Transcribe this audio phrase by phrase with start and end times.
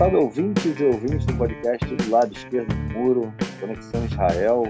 [0.00, 4.62] salve ouvintes e ouvintes do podcast do lado esquerdo do muro, Conexão Israel.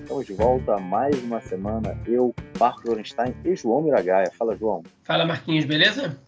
[0.00, 1.94] Estamos de volta a mais uma semana.
[2.06, 4.30] Eu, Marco Lorenstein e João Miragaia.
[4.38, 4.82] Fala, João.
[5.04, 6.18] Fala, Marquinhos, beleza?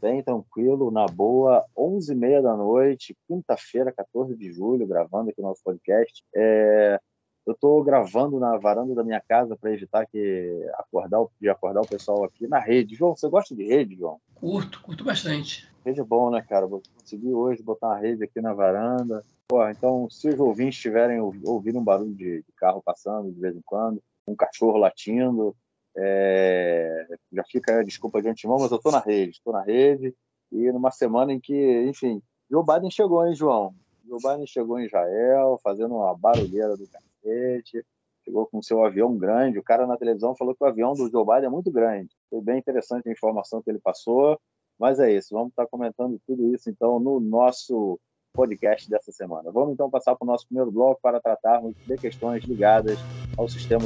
[0.00, 5.62] Bem tranquilo, na boa, 11h30 da noite, quinta-feira, 14 de julho, gravando aqui o nosso
[5.62, 6.24] podcast.
[6.34, 6.98] É,
[7.46, 11.88] eu estou gravando na varanda da minha casa para evitar que acordar, de acordar o
[11.88, 12.94] pessoal aqui na rede.
[12.94, 14.20] João, você gosta de rede, João?
[14.34, 15.68] Curto, curto bastante.
[15.84, 16.66] Rede é bom, né, cara?
[16.66, 19.24] Vou conseguir hoje botar uma rede aqui na varanda.
[19.48, 23.56] Pô, então, se os ouvintes estiverem ouvindo um barulho de, de, carro passando de vez
[23.56, 25.56] em quando, um cachorro latindo,
[25.96, 27.06] é...
[27.32, 30.14] já fica a desculpa de antemão, mas eu estou na rede, estou na rede.
[30.52, 33.74] E numa semana em que, enfim, Joe Biden chegou, hein, João?
[34.06, 36.86] Joe Biden chegou em Israel, fazendo uma barulheira do
[37.22, 37.84] cacete,
[38.24, 39.58] chegou com seu avião grande.
[39.58, 42.10] O cara na televisão falou que o avião do Joe Biden é muito grande.
[42.28, 44.38] Foi bem interessante a informação que ele passou.
[44.78, 48.00] Mas é isso, vamos estar comentando tudo isso então no nosso
[48.32, 49.50] podcast dessa semana.
[49.52, 52.98] Vamos então passar para o nosso primeiro bloco para tratarmos de questões ligadas
[53.36, 53.84] ao sistema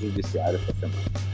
[0.00, 1.33] judiciário essa semana.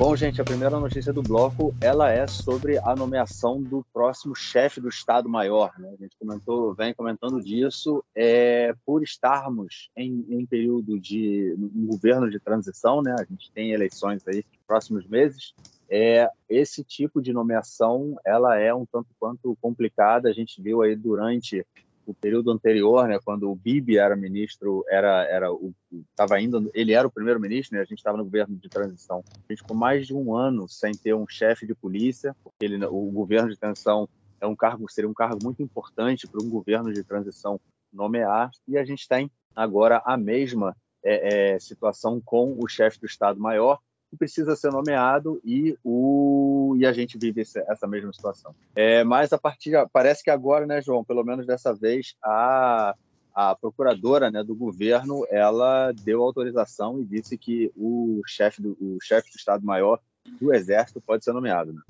[0.00, 4.80] Bom, gente, a primeira notícia do bloco ela é sobre a nomeação do próximo chefe
[4.80, 5.78] do Estado-Maior.
[5.78, 5.90] Né?
[5.92, 12.30] A gente comentou, vem comentando disso é, por estarmos em, em período de um governo
[12.30, 13.14] de transição, né?
[13.20, 15.52] A gente tem eleições aí próximos meses.
[15.90, 20.30] É, esse tipo de nomeação ela é um tanto quanto complicada.
[20.30, 21.62] A gente viu aí durante
[22.06, 25.72] o período anterior, né, quando o Bibi era ministro, era era o
[26.10, 29.22] estava indo, ele era o primeiro-ministro, né, a gente estava no governo de transição.
[29.28, 32.84] A gente ficou mais de um ano sem ter um chefe de polícia, porque ele,
[32.84, 34.08] o governo de transição
[34.40, 37.60] é um cargo seria um cargo muito importante para um governo de transição
[37.92, 43.06] nomear, e a gente tem agora a mesma é, é, situação com o chefe do
[43.06, 43.78] Estado-Maior,
[44.10, 48.54] que precisa ser nomeado e o e a gente vive esse, essa mesma situação.
[48.74, 52.94] É, mas a partir parece que agora, né, João, pelo menos dessa vez a
[53.34, 59.30] a procuradora né, do governo ela deu autorização e disse que o chefe do chefe
[59.30, 60.00] do Estado Maior
[60.40, 61.72] do Exército pode ser nomeado.
[61.72, 61.80] Né?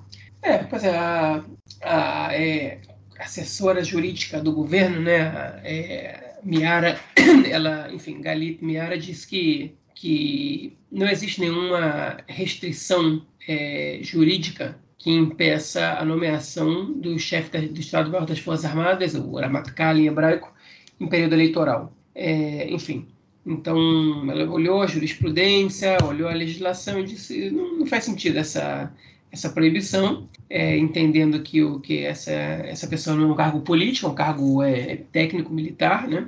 [0.42, 1.44] É, pois é, a,
[1.82, 2.80] a é,
[3.18, 6.98] assessora jurídica do governo, né, é, Miara,
[7.50, 15.98] ela, enfim, Galit Miara disse que que não existe nenhuma restrição é, jurídica que impeça
[15.98, 20.50] a nomeação do chefe do Estado-Maior das Forças Armadas, o Ramatkal em hebraico,
[20.98, 21.92] em período eleitoral.
[22.14, 23.08] É, enfim,
[23.44, 23.76] então
[24.30, 28.90] ela olhou a jurisprudência, olhou a legislação e disse não, não faz sentido essa
[29.30, 34.06] essa proibição, é, entendendo que o que essa essa pessoa não é um cargo político,
[34.06, 36.26] é um cargo é, técnico militar, né?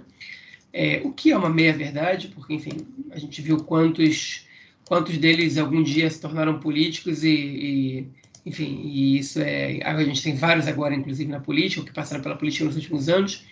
[0.73, 4.47] É, o que é uma meia-verdade, porque, enfim, a gente viu quantos,
[4.87, 8.09] quantos deles algum dia se tornaram políticos e, e
[8.45, 9.81] enfim, e isso é.
[9.83, 13.45] A gente tem vários agora, inclusive, na política, que passaram pela política nos últimos anos,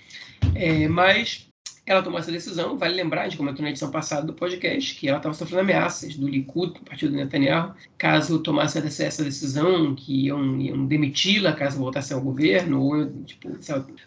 [0.54, 1.49] é, mas
[1.90, 2.78] ela tomou essa decisão.
[2.78, 6.14] Vale lembrar, a gente comentou na edição passada do podcast, que ela estava sofrendo ameaças
[6.14, 11.78] do Likud, do partido do Netanyahu, caso tomasse essa decisão, que iam, iam demiti-la caso
[11.78, 13.50] voltasse ao governo, ou, tipo,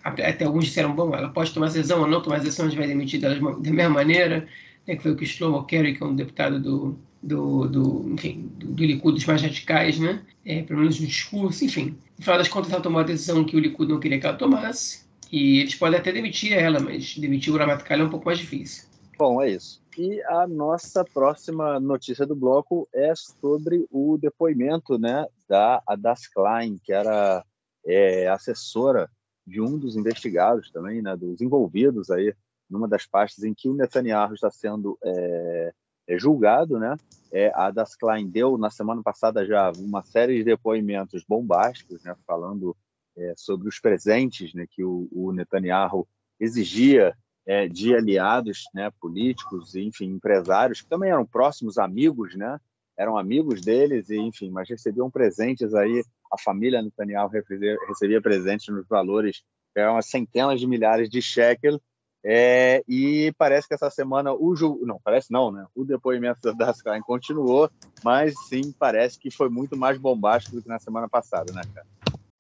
[0.02, 2.70] até alguns disseram, bom, ela pode tomar essa decisão ou não tomar essa decisão, a
[2.70, 4.48] gente vai demitir dela da mesma maneira,
[4.88, 8.50] né, que foi o que Shlomo Kerry, que é um deputado do, do, do, enfim,
[8.60, 10.22] do, do Likud, dos mais radicais, né?
[10.46, 11.98] É, pelo menos no discurso, enfim.
[12.18, 14.38] No final das contas, ela tomou a decisão que o Likud não queria que ela
[14.38, 18.38] tomasse, e eles podem até demitir ela, mas demitir o Gramaticalha é um pouco mais
[18.38, 18.88] difícil.
[19.18, 19.82] Bom, é isso.
[19.98, 26.78] E a nossa próxima notícia do bloco é sobre o depoimento né, da Adas Klein,
[26.84, 27.44] que era
[27.84, 29.10] é, assessora
[29.46, 32.32] de um dos investigados também, né, dos envolvidos aí
[32.70, 35.74] numa das partes em que o Netanyahu está sendo é,
[36.10, 36.96] é julgado, né?
[37.32, 42.16] É, a Das Klein deu na semana passada já uma série de depoimentos bombásticos, né,
[42.28, 42.76] falando
[43.18, 46.08] é, sobre os presentes né, que o, o Netanyahu
[46.40, 47.16] exigia
[47.46, 52.60] é, de aliados né, políticos, enfim, empresários, que também eram próximos amigos, né,
[52.98, 58.68] eram amigos deles, e, enfim, mas recebiam presentes aí, a família Netanyahu recebia, recebia presentes
[58.70, 59.44] nos valores,
[59.76, 61.80] eram centenas de milhares de shekel,
[62.26, 64.56] é, e parece que essa semana o
[64.86, 65.66] não, parece não, né?
[65.76, 67.70] O depoimento da Dascain continuou,
[68.02, 71.86] mas sim, parece que foi muito mais bombástico do que na semana passada, né, cara?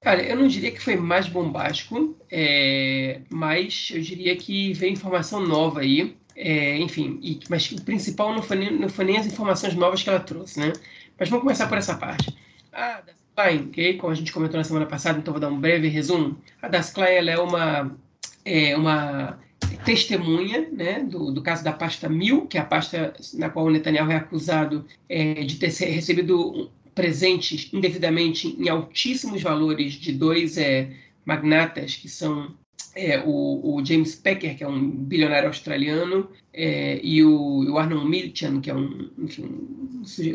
[0.03, 5.39] Cara, eu não diria que foi mais bombástico, é, mas eu diria que veio informação
[5.39, 6.17] nova aí.
[6.35, 10.03] É, enfim, e, mas o principal não foi, nem, não foi nem as informações novas
[10.03, 10.73] que ela trouxe, né?
[11.17, 12.35] Mas vamos começar por essa parte.
[12.73, 13.97] A Das Klein, okay?
[13.97, 16.38] como a gente comentou na semana passada, então vou dar um breve resumo.
[16.61, 17.95] A Das Klein ela é uma,
[18.44, 19.39] é uma
[19.85, 23.69] testemunha né, do, do caso da pasta 1000, que é a pasta na qual o
[23.69, 30.91] Netanyahu é acusado é, de ter recebido presentes indevidamente em altíssimos valores de dois é,
[31.25, 32.53] magnatas que são
[32.95, 38.07] é, o, o, James Packer, que é um bilionário australiano, é, e o, o Arnold
[38.07, 39.49] Milchan, que é um, enfim,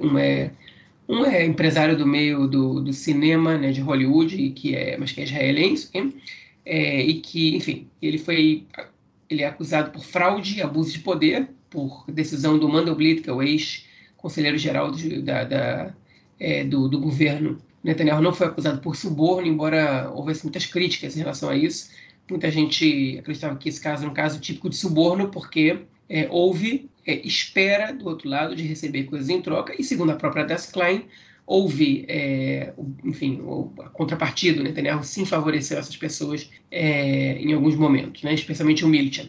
[0.03, 0.51] um, é,
[1.09, 5.21] um é empresário do meio do, do cinema né, de Hollywood, que é, mas que
[5.21, 5.91] é israelense,
[6.65, 8.67] é, e que, enfim, ele foi
[9.31, 13.33] ele é acusado por fraude e abuso de poder, por decisão do Mandelblit, que é
[13.33, 15.95] o ex-conselheiro geral do, da, da
[16.39, 17.59] é, do, do governo.
[17.83, 21.91] Netanyahu não foi acusado por suborno, embora houvesse muitas críticas em relação a isso
[22.31, 26.91] Muita gente acreditava que esse caso era um caso típico de suborno, porque é, houve
[27.07, 30.71] é, espera do outro lado de receber coisas em troca, e segundo a própria Das
[30.71, 31.07] Klein,
[31.47, 33.41] houve, é, enfim,
[33.81, 34.63] a contrapartida?
[34.63, 38.35] Netanyahu sim favoreceu essas pessoas é, em alguns momentos, né?
[38.35, 39.29] especialmente o Milchan.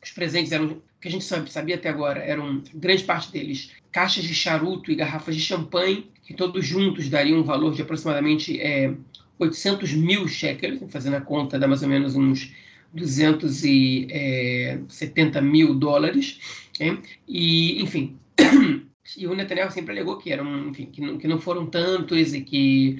[0.00, 4.24] Os presentes eram, o que a gente sabia até agora, eram, grande parte deles, caixas
[4.24, 8.92] de charuto e garrafas de champanhe, que todos juntos dariam um valor de aproximadamente é,
[9.38, 12.52] 800 mil shekels, fazendo a conta, dá mais ou menos uns
[12.92, 16.40] 270 mil dólares.
[16.80, 17.00] Hein?
[17.28, 18.18] E, enfim,
[19.16, 22.40] e o Netanyahu sempre alegou que, eram, enfim, que, não, que não foram tantos e
[22.40, 22.98] que,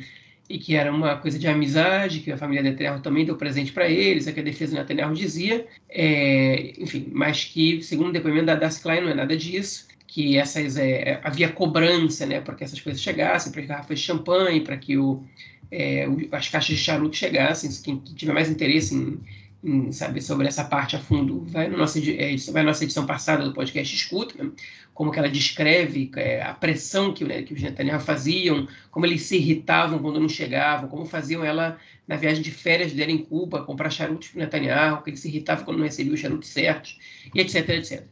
[0.49, 3.89] e que era uma coisa de amizade, que a família Netanyahu também deu presente para
[3.89, 8.47] eles, é que a defesa do Netanyahu dizia, é, enfim, mas que, segundo o depoimento
[8.47, 12.65] da Das Klein, não é nada disso, que essas, é, havia cobrança né, para que
[12.65, 15.23] essas coisas chegassem, para que garrafas de champanhe, para que o,
[15.71, 17.71] é, as caixas de charuto chegassem.
[17.83, 19.21] Quem tiver mais interesse em,
[19.63, 23.05] em saber sobre essa parte a fundo, vai, no nosso, é, vai na nossa edição
[23.05, 24.53] passada do podcast Escuta, né?
[24.95, 29.23] como que ela descreve é, a pressão que, né, que os Netanyahu faziam, como eles
[29.23, 33.65] se irritavam quando não chegavam, como faziam ela na viagem de férias dela em Cuba
[33.65, 36.99] comprar charutos para Netanyahu, que ele se irritava quando não recebia os charutos certos,
[37.35, 38.07] e etc, etc.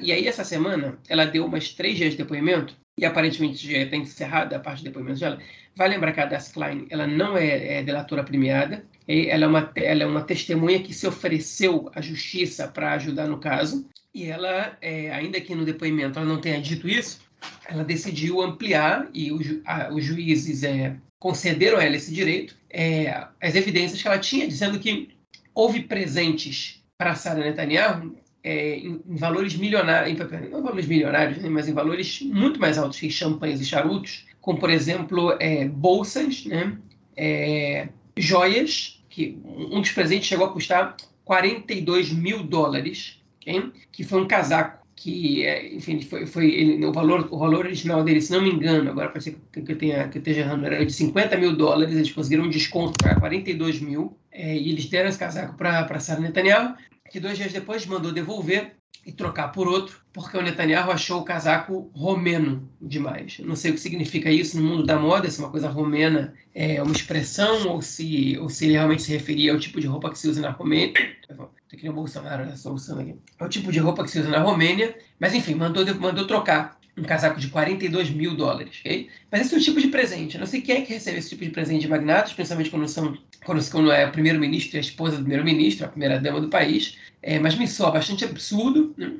[0.00, 3.96] E aí, essa semana, ela deu umas três dias de depoimento, e aparentemente já está
[3.96, 5.38] encerrada a parte de depoimento dela.
[5.74, 9.72] Vai lembrar que a Das Klein ela não é, é delatora premiada, ela é, uma,
[9.74, 14.76] ela é uma testemunha que se ofereceu à justiça para ajudar no caso, e ela,
[14.80, 17.20] é, ainda que no depoimento ela não tenha dito isso,
[17.66, 23.26] ela decidiu ampliar, e o, a, os juízes é, concederam a ela esse direito, é,
[23.40, 25.10] as evidências que ela tinha, dizendo que
[25.54, 28.14] houve presentes para Sara Netanyahu
[28.44, 30.18] é, em, em, valores milionários,
[30.50, 34.58] não valores milionários, né, mas em valores muito mais altos que champanhes e charutos, como
[34.58, 36.76] por exemplo é, bolsas, né,
[37.16, 43.70] é, joias, que um dos presentes chegou a custar 42 mil dólares, okay?
[43.90, 48.04] que foi um casaco que, é, enfim, foi, foi ele, o, valor, o valor original
[48.04, 50.84] dele, se não me engano, agora ser que, eu, tenha, que eu esteja errando, era
[50.84, 55.08] de 50 mil dólares, eles conseguiram um desconto para 42 mil, é, e eles deram
[55.08, 56.74] esse casaco para Sara Netanyahu,
[57.10, 61.24] que dois dias depois mandou devolver e trocar por outro, porque o Netanyahu achou o
[61.24, 63.40] casaco romeno demais.
[63.40, 66.32] não sei o que significa isso no mundo da moda, se é uma coisa romena
[66.54, 70.10] é uma expressão ou se, ou se ele realmente se referia ao tipo de roupa
[70.10, 70.92] que se usa na Romênia.
[70.92, 73.16] Tem que nem o Bolsonaro, essa solução aqui.
[73.38, 76.78] É o tipo de roupa que se usa na Romênia, mas enfim, mandou, mandou trocar
[76.96, 79.08] um casaco de 42 mil dólares, ok?
[79.30, 80.36] Mas esse é o tipo de presente.
[80.38, 83.16] Não sei quem é que recebe esse tipo de presente de magnatos, principalmente quando são
[83.44, 86.98] quando, quando é o primeiro-ministro e a esposa do primeiro-ministro, a primeira dama do país.
[87.22, 88.94] É, mas me soa bastante absurdo.
[88.96, 89.12] Né?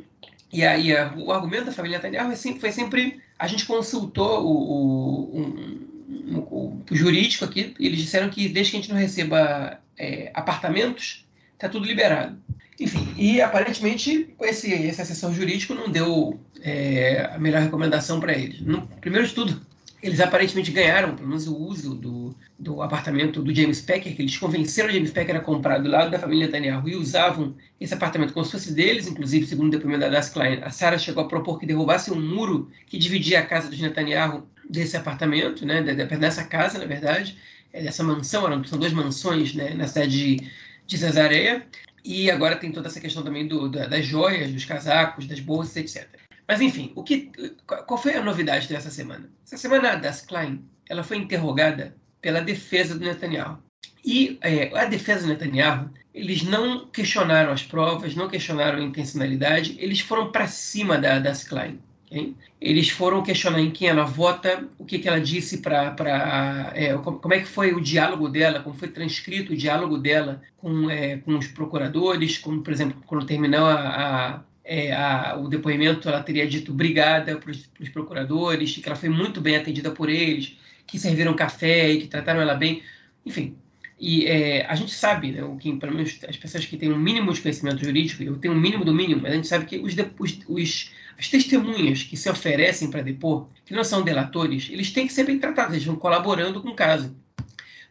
[0.52, 5.32] E aí o argumento da família Netanyahu foi sempre, foi sempre a gente consultou o,
[5.32, 9.80] o, um, o jurídico aqui, e eles disseram que desde que a gente não receba
[9.98, 12.38] é, apartamentos, está tudo liberado.
[12.80, 18.60] Enfim, e aparentemente esse, esse assessor jurídico não deu é, a melhor recomendação para eles.
[18.60, 19.60] No, primeiro de tudo,
[20.02, 24.36] eles aparentemente ganharam, pelo menos, o uso do, do apartamento do James Packer, que eles
[24.36, 28.32] convenceram o James Packer a comprar do lado da família Netanyahu e usavam esse apartamento
[28.32, 31.28] como se fosse deles, inclusive, segundo o depoimento da Das Klein, a Sarah chegou a
[31.28, 36.44] propor que derrubasse um muro que dividia a casa dos Netanyahu desse apartamento, né, dessa
[36.44, 37.38] casa, na verdade,
[37.72, 40.50] é dessa mansão, eram, são duas mansões né, na cidade de,
[40.84, 41.64] de Cesareia,
[42.04, 45.76] e agora tem toda essa questão também do, da, das joias, dos casacos, das bolsas,
[45.76, 46.08] etc.
[46.46, 47.30] Mas enfim, o que,
[47.66, 49.30] qual foi a novidade dessa semana?
[49.46, 53.58] Essa semana a Das Klein ela foi interrogada pela defesa do Netanyahu.
[54.04, 59.76] E é, a defesa do Netanyahu, eles não questionaram as provas, não questionaram a intencionalidade,
[59.78, 61.80] eles foram para cima da Das Klein.
[62.12, 62.36] Okay?
[62.60, 66.70] Eles foram questionar em quem ela vota, o que, que ela disse para.
[66.74, 70.90] É, como é que foi o diálogo dela, como foi transcrito o diálogo dela com,
[70.90, 76.08] é, com os procuradores, como, por exemplo, quando terminou a, a é, a, o depoimento,
[76.08, 80.56] ela teria dito obrigada para os procuradores, que ela foi muito bem atendida por eles,
[80.86, 82.82] que serviram café e que trataram ela bem,
[83.24, 83.56] enfim.
[84.04, 86.98] E é, a gente sabe, né, o que, pelo menos as pessoas que têm um
[86.98, 89.78] mínimo de conhecimento jurídico, eu tenho um mínimo do mínimo, mas a gente sabe que
[89.78, 94.90] os, os, os as testemunhas que se oferecem para depor, que não são delatores, eles
[94.90, 97.14] têm que ser bem tratados, eles vão colaborando com o caso.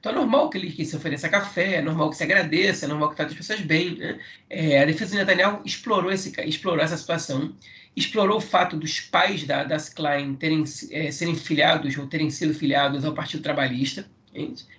[0.02, 2.90] Então é normal que ele que se ofereça café, é normal que se agradeça, é
[2.90, 3.96] normal que trate as pessoas bem.
[3.96, 4.20] Né?
[4.50, 7.56] É, a defesa de Netanyahu explorou, esse, explorou essa situação,
[7.96, 12.54] explorou o fato dos pais da, das Klein terem, é, serem filiados ou terem sido
[12.54, 14.06] filiados ao Partido Trabalhista.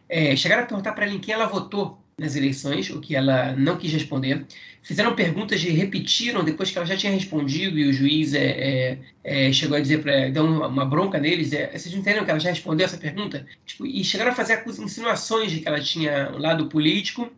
[0.09, 3.55] É, chegaram a perguntar para ela em quem ela votou nas eleições, o que ela
[3.57, 4.47] não quis responder.
[4.83, 9.49] Fizeram perguntas e repetiram depois que ela já tinha respondido e o juiz é, é,
[9.49, 11.53] é chegou a dizer para deu uma, uma, bronca neles.
[11.53, 13.47] É, vocês entenderam que ela já respondeu essa pergunta?
[13.65, 17.31] Tipo, e chegaram a fazer insinuações de que ela tinha um lado político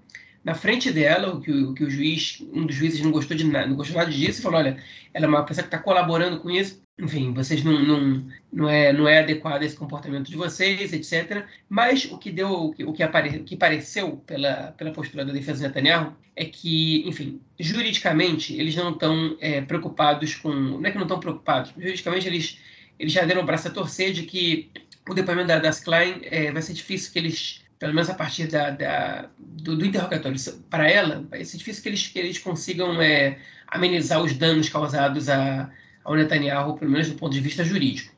[0.44, 3.44] na frente dela, o que o, que o juiz, um dos juízes não gostou de
[3.44, 4.76] nada, não gostou nada disso, e falou: olha,
[5.12, 8.92] ela é uma pessoa que está colaborando com isso enfim, vocês não, não, não, é,
[8.92, 11.44] não é adequado esse comportamento de vocês, etc.
[11.68, 15.58] Mas o que deu, o que, apare, o que pareceu pela, pela postura da defesa
[15.58, 20.96] de Netanyahu é que, enfim, juridicamente eles não estão é, preocupados com, não é que
[20.96, 22.58] não estão preocupados, juridicamente eles,
[22.96, 24.70] eles já deram o braço a torcer de que
[25.08, 28.46] o depoimento da, das Klein é, vai ser difícil que eles pelo menos a partir
[28.46, 32.98] da, da do, do, interrogatório, para ela, vai ser difícil que eles, que eles consigam
[33.02, 33.36] é,
[33.68, 35.70] amenizar os danos causados a,
[36.02, 38.10] ao Netanyahu, pelo menos do ponto de vista jurídico.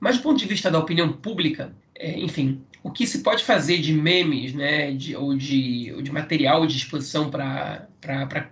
[0.00, 3.78] Mas do ponto de vista da opinião pública, é, enfim, o que se pode fazer
[3.78, 7.86] de memes, né, de, ou, de, ou de material de exposição para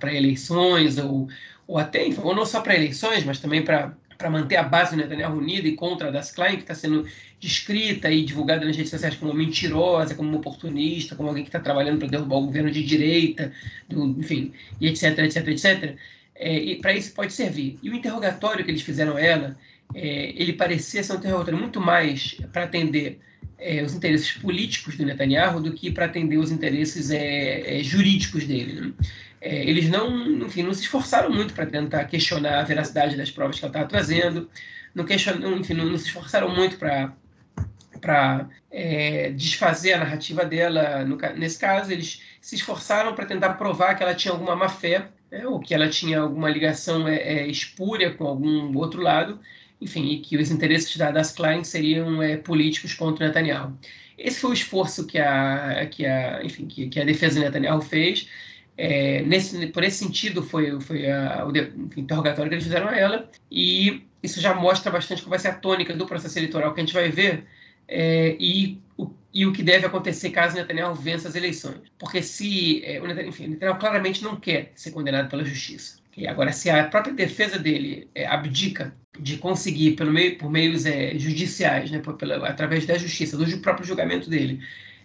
[0.05, 1.29] eleições, ou,
[1.67, 4.93] ou até, enfim, ou não só para eleições, mas também para para manter a base
[4.93, 7.07] do Netanyahu unida e contra a das Klein, que está sendo
[7.41, 11.99] descrita e divulgada nas redes sociais como mentirosa, como oportunista, como alguém que está trabalhando
[11.99, 13.51] para derrubar o governo de direita,
[13.89, 15.97] do, enfim, e etc, etc, etc
[16.41, 17.79] é, para isso pode servir.
[17.83, 19.59] E o interrogatório que eles fizeram a ela,
[19.95, 23.21] é, ele parecia ser um interrogatório muito mais para atender
[23.59, 28.47] é, os interesses políticos do Netanyahu do que para atender os interesses é, é, jurídicos
[28.47, 28.81] dele.
[28.81, 28.93] Né?
[29.41, 30.09] É, eles não,
[30.45, 33.89] enfim, não se esforçaram muito para tentar questionar a veracidade das provas que ela estava
[33.89, 34.51] trazendo,
[34.95, 37.13] não, questionam, enfim, não, não se esforçaram muito para
[38.01, 41.05] para é, desfazer a narrativa dela.
[41.05, 45.09] No, nesse caso, eles se esforçaram para tentar provar que ela tinha alguma má fé
[45.31, 49.39] né, ou que ela tinha alguma ligação é, é, espúria com algum outro lado,
[49.81, 53.79] enfim, e que os interesses da, das Klein seriam é, políticos contra Netanyahu.
[54.19, 57.81] Esse foi o esforço que a, que a, enfim, que, que a defesa de Netanyahu
[57.81, 58.29] fez.
[58.77, 61.51] É, nesse, por esse sentido, foi, foi a, o
[61.99, 65.55] interrogatório que eles fizeram a ela, e isso já mostra bastante qual vai ser a
[65.55, 67.45] tônica do processo eleitoral que a gente vai ver,
[67.87, 71.81] é, e o e o que deve acontecer caso Netanyahu vença as eleições.
[71.99, 75.99] Porque se é, o Netanyahu, enfim, Netanyahu claramente não quer ser condenado pela justiça.
[76.11, 76.27] Okay?
[76.27, 81.17] Agora, se a própria defesa dele é, abdica de conseguir, pelo meio, por meios é,
[81.17, 84.61] judiciais, né, por, pela, através da justiça, do próprio julgamento dele,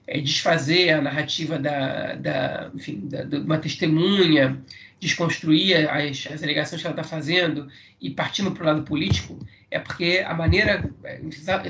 [0.08, 4.62] é, desfazer a narrativa da, da, enfim, da, de uma testemunha,
[5.00, 7.68] desconstruir as, as alegações que ela está fazendo
[8.02, 11.22] e partindo para o lado político, é porque a maneira, é,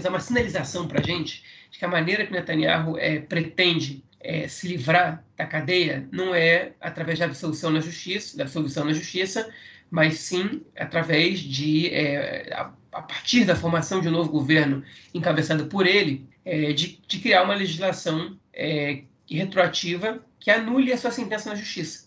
[0.08, 4.68] uma sinalização para a gente de que a maneira que Netanyahu é, pretende é, se
[4.68, 9.50] livrar da cadeia não é através da absolução na justiça, da absolução na justiça,
[9.96, 14.84] mas sim através de, é, a, a, partir da formação de um novo governo
[15.14, 21.12] encabeçado por ele, é, de, de, criar uma legislação é, retroativa que anule a sua
[21.12, 22.05] sentença na justiça.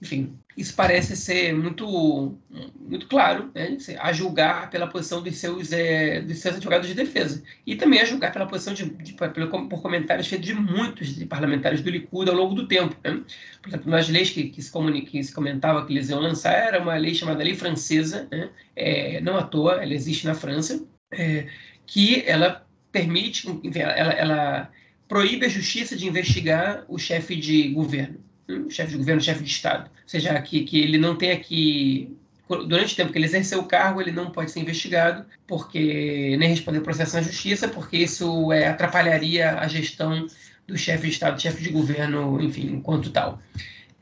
[0.00, 2.38] Enfim, isso parece ser muito,
[2.80, 3.76] muito claro, né?
[3.98, 7.42] a julgar pela posição dos seus, é, dos seus advogados de defesa.
[7.66, 11.90] E também a julgar pela posição de, de, por comentários feitos de muitos parlamentares do
[11.90, 12.96] Likud ao longo do tempo.
[13.04, 13.22] Né?
[13.62, 14.70] Por exemplo, nas leis que, que, se
[15.02, 18.50] que se comentava que eles iam lançar, era uma lei chamada Lei Francesa, né?
[18.76, 21.46] é, não à toa, ela existe na França, é,
[21.86, 24.70] que ela permite, enfim, ela, ela
[25.08, 28.29] proíbe a justiça de investigar o chefe de governo
[28.68, 29.84] chefe de governo, chefe de Estado.
[29.84, 32.16] Ou seja, que, que ele não tenha que.
[32.48, 36.48] Durante o tempo que ele exerceu o cargo, ele não pode ser investigado, porque nem
[36.48, 40.26] responder processo na justiça, porque isso é, atrapalharia a gestão
[40.66, 43.40] do chefe de Estado, chefe de governo, enfim, enquanto tal.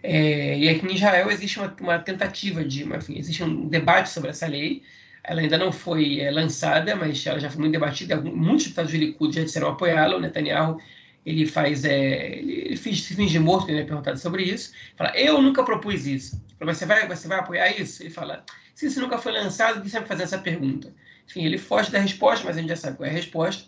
[0.03, 4.31] É, e aqui em Israel existe uma, uma tentativa de, enfim, existe um debate sobre
[4.31, 4.83] essa lei.
[5.25, 8.19] Ela ainda não foi é, lançada, mas ela já foi muito debatida.
[8.21, 10.17] Muitos deputados do Likud já disseram apoiá-la.
[10.17, 10.81] O Netanyahu
[11.25, 15.63] ele faz, é, ele, finge, finge morto, ele é perguntado sobre isso, fala, eu nunca
[15.63, 16.43] propus isso.
[16.59, 18.03] Fala, você vai, você vai apoiar isso?
[18.03, 18.45] Ele fala,
[18.75, 20.93] se isso nunca foi lançado, que sempre fazer essa pergunta?
[21.29, 23.65] Enfim, ele foge da resposta, mas a gente já sabe qual é a resposta.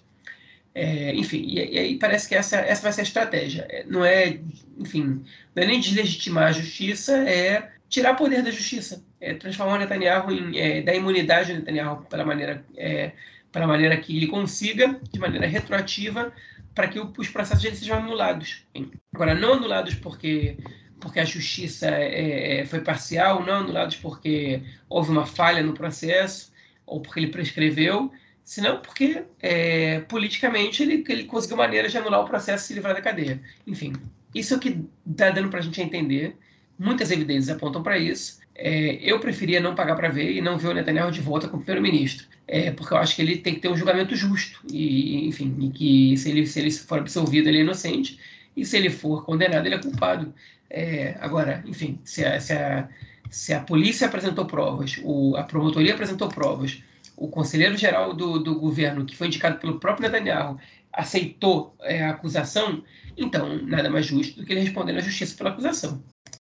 [0.75, 3.67] É, enfim, e, e, aí parece que essa, essa vai ser a estratégia.
[3.69, 4.39] É, não é,
[4.79, 9.79] enfim, não é nem deslegitimar a justiça, é tirar poder da justiça, é transformar o
[9.79, 13.13] Netanyahu em, é, dar imunidade ao Netanyahu pela maneira, é,
[13.51, 16.33] pela maneira que ele consiga, de maneira retroativa,
[16.75, 18.65] para que os processos deles sejam anulados.
[19.13, 20.57] Agora, não anulados porque
[21.01, 26.53] porque a justiça é, é, foi parcial, não anulados porque houve uma falha no processo
[26.87, 28.13] ou porque ele prescreveu,
[28.45, 32.95] senão porque é, politicamente ele, ele conseguiu maneiras de anular o processo e se livrar
[32.95, 33.41] da cadeia.
[33.67, 33.95] Enfim,
[34.35, 36.37] isso é o que está dando para a gente entender.
[36.79, 38.41] Muitas evidências apontam para isso.
[38.63, 41.63] É, eu preferia não pagar para ver e não ver o Netanyahu de volta como
[41.63, 45.57] primeiro-ministro, é, porque eu acho que ele tem que ter um julgamento justo e, enfim,
[45.59, 48.21] e que se ele, se ele for absolvido ele é inocente
[48.55, 50.35] e se ele for condenado ele é culpado.
[50.69, 52.87] É, agora, enfim, se a, se, a,
[53.31, 56.83] se a polícia apresentou provas, o, a promotoria apresentou provas,
[57.17, 60.59] o conselheiro geral do, do governo, que foi indicado pelo próprio Netanyahu,
[60.93, 62.85] aceitou é, a acusação,
[63.17, 66.03] então nada mais justo do que ele responder na justiça pela acusação.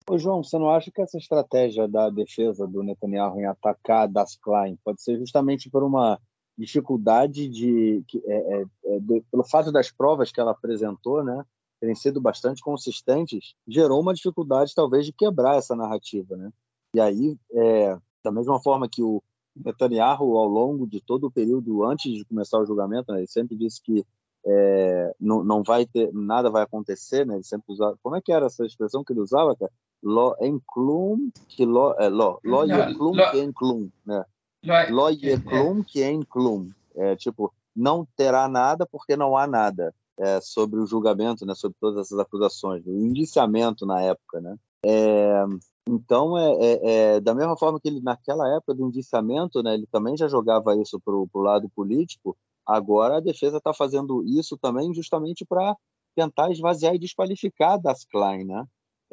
[0.08, 4.37] Ô, João, você não acha que essa estratégia da defesa do Netanyahu em atacar Das
[4.37, 6.20] Klein pode ser justamente por uma
[6.58, 11.42] dificuldade de, é, é, é, de, pelo fato das provas que ela apresentou, né,
[11.80, 16.50] terem sido bastante consistentes, gerou uma dificuldade talvez de quebrar essa narrativa, né?
[16.94, 19.23] E aí, é, da mesma forma que o
[19.56, 23.56] Netanyahu, ao longo de todo o período antes de começar o julgamento, né, ele sempre
[23.56, 24.06] disse que
[24.46, 27.34] é, não, não vai ter nada vai acontecer, né?
[27.34, 27.99] Ele sempre usava.
[28.02, 29.73] Como é que era essa expressão que ele usava, cara?
[30.04, 34.23] Lo enclum que lo é, lo lo enclum que enclum, né?
[34.90, 36.70] Lo enclum que enclum.
[36.94, 41.54] É tipo não terá nada porque não há nada é, sobre o julgamento, né?
[41.54, 44.56] Sobre todas essas acusações, o indiciamento na época, né?
[44.84, 45.42] É,
[45.88, 46.80] então, é, é,
[47.16, 50.76] é, da mesma forma que ele, naquela época do indiciamento, né, ele também já jogava
[50.76, 55.76] isso para o lado político, agora a defesa está fazendo isso também justamente para
[56.14, 58.64] tentar esvaziar e desqualificar das Klein, né?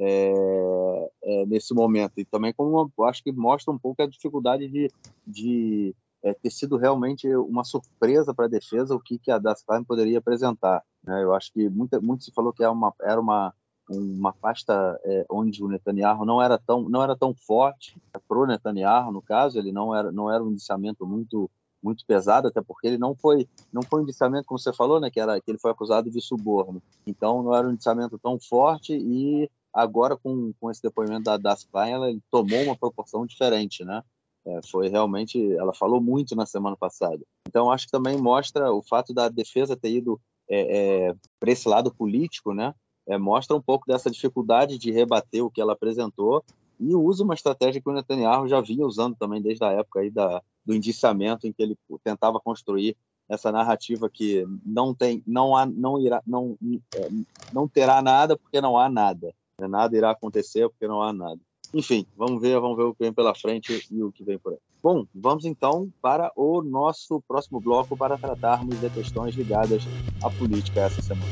[0.03, 2.13] É, é, nesse momento.
[2.17, 4.89] E também, como uma, acho que mostra um pouco a dificuldade de,
[5.27, 9.63] de é, ter sido realmente uma surpresa para a defesa o que, que a Das
[9.63, 10.83] Klein poderia apresentar.
[11.03, 11.23] Né?
[11.23, 13.53] Eu acho que muita, muito se falou que era uma, era uma
[13.89, 19.11] uma pasta é, onde o Netanyahu não era tão não era tão forte pro Netanyahu
[19.11, 21.49] no caso ele não era não era um indiciamento muito
[21.83, 25.09] muito pesado até porque ele não foi não foi um indiciamento como você falou né
[25.09, 28.93] que era que ele foi acusado de suborno então não era um indiciamento tão forte
[28.93, 34.03] e agora com, com esse depoimento da Das Klein ela tomou uma proporção diferente né?
[34.43, 37.19] É, foi realmente ela falou muito na semana passada.
[37.47, 41.67] Então acho que também mostra o fato da defesa ter ido é, é, para esse
[41.67, 42.73] lado político né?
[43.07, 46.43] É, mostra um pouco dessa dificuldade de rebater o que ela apresentou
[46.79, 50.09] e usa uma estratégia que o Netanyahu já vinha usando também desde a época aí
[50.09, 52.97] da, do indiciamento em que ele tentava construir
[53.29, 56.57] essa narrativa que não tem não há não irá não
[56.95, 57.09] é,
[57.53, 59.33] não terá nada porque não há nada?
[59.67, 61.39] Nada irá acontecer porque não há nada
[61.73, 64.53] enfim vamos ver vamos ver o que vem pela frente e o que vem por
[64.53, 69.85] aí bom vamos então para o nosso próximo bloco para tratarmos de questões ligadas
[70.23, 71.31] à política essa semana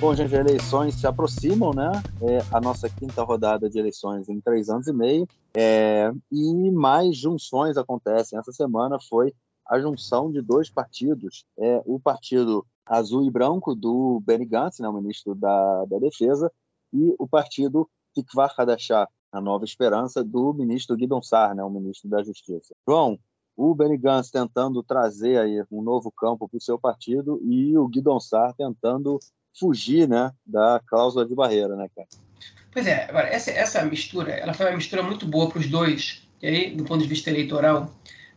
[0.00, 1.92] Bom, gente, eleições se aproximam, né?
[2.22, 5.28] É a nossa quinta rodada de eleições em três anos e meio.
[5.54, 8.38] É, e mais junções acontecem.
[8.38, 9.34] Essa semana foi
[9.68, 11.44] a junção de dois partidos.
[11.58, 16.50] É, o partido azul e branco do Benny Gantz, né, o ministro da, da Defesa,
[16.92, 22.08] e o partido Tikvar Hadashah, a Nova Esperança, do ministro Guidon Sar, né, o ministro
[22.10, 22.74] da Justiça.
[22.86, 23.18] João,
[23.56, 27.86] o Benny Gantz tentando trazer aí um novo campo para o seu partido e o
[27.86, 29.18] Guidon Sar tentando
[29.58, 32.08] fugir né, da cláusula de barreira, né, cara?
[32.72, 36.26] Pois é, agora, essa, essa mistura, ela foi uma mistura muito boa para os dois,
[36.40, 37.90] e aí, do ponto de vista eleitoral,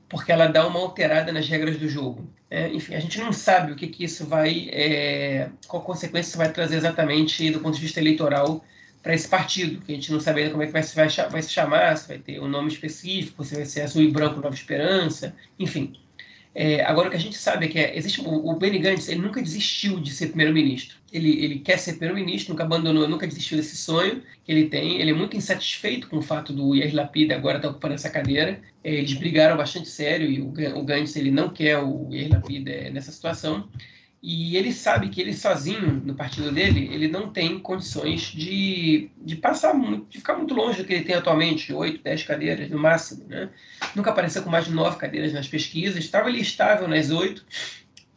[0.10, 2.28] porque ela dá uma alterada nas regras do jogo.
[2.50, 6.38] É, enfim, a gente não sabe o que, que isso vai, é, qual consequência isso
[6.38, 8.64] vai trazer exatamente do ponto de vista eleitoral
[9.02, 11.42] para esse partido, que a gente não sabe ainda como é que vai, vai, vai
[11.42, 14.56] se chamar, se vai ter um nome específico, se vai ser azul e branco Nova
[14.56, 15.94] Esperança, enfim.
[16.56, 19.10] É, agora, o que a gente sabe é que é, existe, o, o Benny Gantz
[19.10, 20.98] ele nunca desistiu de ser primeiro-ministro.
[21.12, 25.02] Ele, ele quer ser primeiro-ministro, nunca abandonou, nunca desistiu desse sonho que ele tem.
[25.02, 28.10] Ele é muito insatisfeito com o fato do Yair Lapid agora estar tá ocupando essa
[28.10, 28.62] cadeira.
[28.84, 32.68] É, eles brigaram bastante sério e o, o Gantz ele não quer o Yair Lapid
[32.68, 33.68] é, nessa situação.
[34.26, 39.36] E ele sabe que ele sozinho, no partido dele, ele não tem condições de, de
[39.36, 42.80] passar muito, de ficar muito longe do que ele tem atualmente, 8, 10 cadeiras no
[42.80, 43.26] máximo.
[43.28, 43.50] Né?
[43.94, 47.46] Nunca apareceu com mais de 9 cadeiras nas pesquisas, estava ali estável nas 8.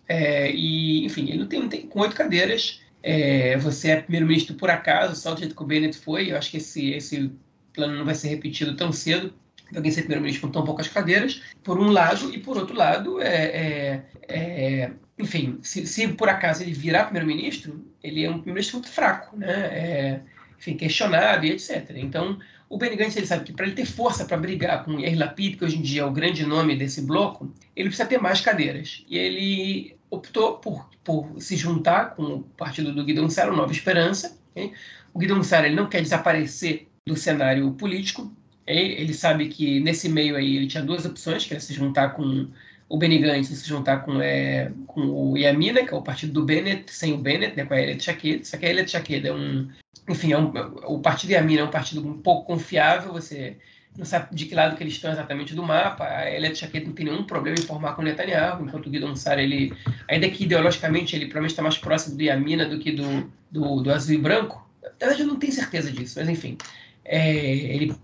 [0.08, 2.80] É, e, enfim, ele não tem, não tem com 8 cadeiras.
[3.02, 6.30] É, você é primeiro-ministro por acaso, só do jeito que o Bennett foi.
[6.30, 7.32] Eu acho que esse, esse
[7.72, 9.34] plano não vai ser repetido tão cedo
[9.74, 13.34] alguém ser primeiro-ministro com tão poucas cadeiras, por um lado, e por outro lado, é,
[13.34, 18.90] é, é enfim, se, se, por acaso ele virar primeiro-ministro, ele é um primeiro-ministro muito
[18.90, 19.52] fraco, né?
[19.52, 20.20] É,
[20.58, 21.90] enfim, questionado e etc.
[21.96, 25.18] Então, o Benny Gantz ele sabe que para ele ter força para brigar com Yair
[25.18, 28.40] Lapid, que hoje em dia é o grande nome desse bloco, ele precisa ter mais
[28.40, 29.04] cadeiras.
[29.08, 34.38] E ele optou por, por se juntar com o partido do Guidon Sara, Nova Esperança.
[35.14, 38.32] O Guidon Sara ele não quer desaparecer do cenário político.
[38.66, 42.48] Ele sabe que nesse meio aí ele tinha duas opções, que era se juntar com
[42.88, 46.44] o Benny Gantz se juntar com, é, com o Yamina, que é o partido do
[46.44, 48.46] Bennett, sem o Bennett, né, com a Elia Tchaked.
[48.46, 49.68] Só que a Elia Tchaked é um...
[50.08, 50.52] Enfim, é um,
[50.84, 53.56] o partido Yamina é um partido um pouco confiável, você
[53.98, 56.04] não sabe de que lado que eles estão exatamente do mapa.
[56.04, 59.16] A Elia Tchaked não tem nenhum problema em formar com o Netanyahu, enquanto o Guidon
[59.16, 59.72] Sara, ele,
[60.08, 63.90] ainda que ideologicamente ele provavelmente está mais próximo do Yamina do que do, do, do
[63.90, 66.56] azul e branco, na verdade eu não tenho certeza disso, mas enfim.
[67.04, 67.94] É, ele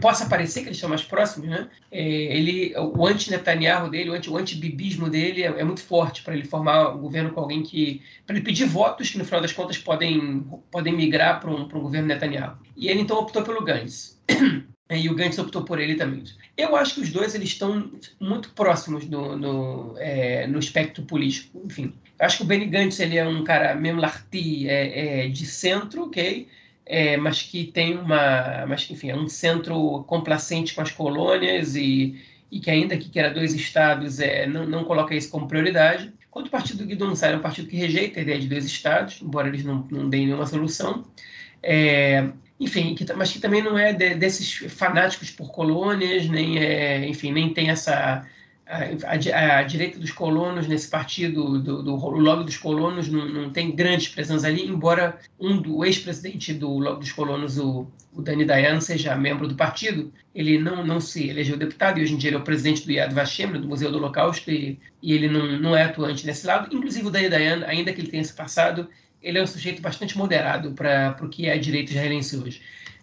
[0.00, 1.68] possa parecer que eles estão mais próximos, né?
[1.90, 6.94] É, ele, o anti-Netanyahu dele, o anti-bibismo dele é, é, muito forte para ele formar
[6.94, 8.02] um governo com alguém que.
[8.26, 11.80] para ele pedir votos que, no final das contas, podem, podem migrar para um, um
[11.80, 12.56] governo Netanyahu.
[12.76, 14.20] E ele então optou pelo Gantz.
[14.90, 16.24] e o Gantz optou por ele também.
[16.56, 21.60] Eu acho que os dois eles estão muito próximos no, é, no espectro político.
[21.64, 25.44] Enfim, acho que o Benny Gantz ele é um cara mesmo larti, é, é, de
[25.44, 26.48] centro, ok?
[26.86, 32.16] É, mas que tem uma, mas enfim, é um centro complacente com as colônias e,
[32.50, 36.12] e que ainda que queira dois estados é, não, não coloca isso como prioridade.
[36.30, 38.64] Quanto o partido do Guidon Sá é um partido que rejeita a ideia de dois
[38.64, 41.04] estados, embora eles não, não deem nenhuma solução.
[41.62, 42.28] É,
[42.60, 47.32] enfim, que, mas que também não é de, desses fanáticos por colônias, nem é, enfim,
[47.32, 48.24] nem tem essa
[48.66, 53.50] a, a, direita dos colonos nesse partido, do, do, do lobby dos colonos, não, não,
[53.50, 58.44] tem grandes presenças ali, embora um do ex-presidente do lobby dos colonos, o, o Dani
[58.44, 62.30] Dayan, seja membro do partido, ele não, não se elegeu deputado e hoje em dia
[62.30, 65.46] ele é o presidente do Yad Vashem, do Museu do Holocausto, e, e ele não,
[65.58, 66.74] não é atuante nesse lado.
[66.74, 68.88] Inclusive o Dani Dayan, ainda que ele tenha esse passado,
[69.22, 72.60] ele é um sujeito bastante moderado para o que é a direita israelense hoje.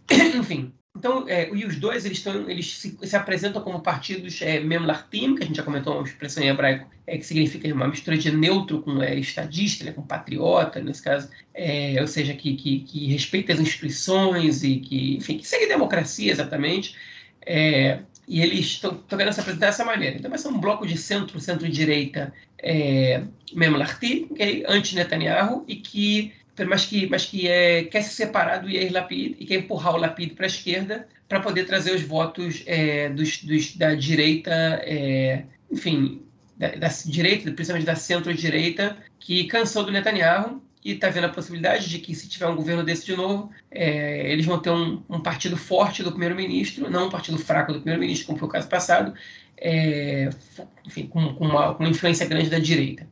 [0.36, 4.60] Enfim, então, é, e os dois eles, tão, eles se, se, apresentam como partidos é,
[4.60, 8.16] memlartim, que a gente já comentou uma expressão em hebraico, é, que significa uma mistura
[8.16, 12.82] de neutro com é, estadista, né, com patriota, nesse caso, é, ou seja, que, que,
[12.82, 16.96] que, respeita as instituições e que, enfim, que segue a democracia exatamente.
[17.44, 20.16] É, e eles estão querendo se apresentar dessa maneira.
[20.16, 26.32] Então, vai ser um bloco de centro, centro-direita, é, memlartim, okay, anti-Netanyahu, e que
[26.68, 29.98] mas que, mas que é, quer se separar do Yair Lapid e quer empurrar o
[29.98, 34.52] Lapid para a esquerda para poder trazer os votos é, dos, dos, da direita,
[34.84, 36.22] é, enfim,
[36.58, 41.90] da, da, direita, principalmente da centro-direita, que cansou do Netanyahu e está vendo a possibilidade
[41.90, 45.20] de que, se tiver um governo desse de novo, é, eles vão ter um, um
[45.22, 49.14] partido forte do primeiro-ministro, não um partido fraco do primeiro-ministro, como foi o caso passado,
[49.58, 50.30] é,
[50.86, 53.08] enfim, com, com, uma, com uma influência grande da direita.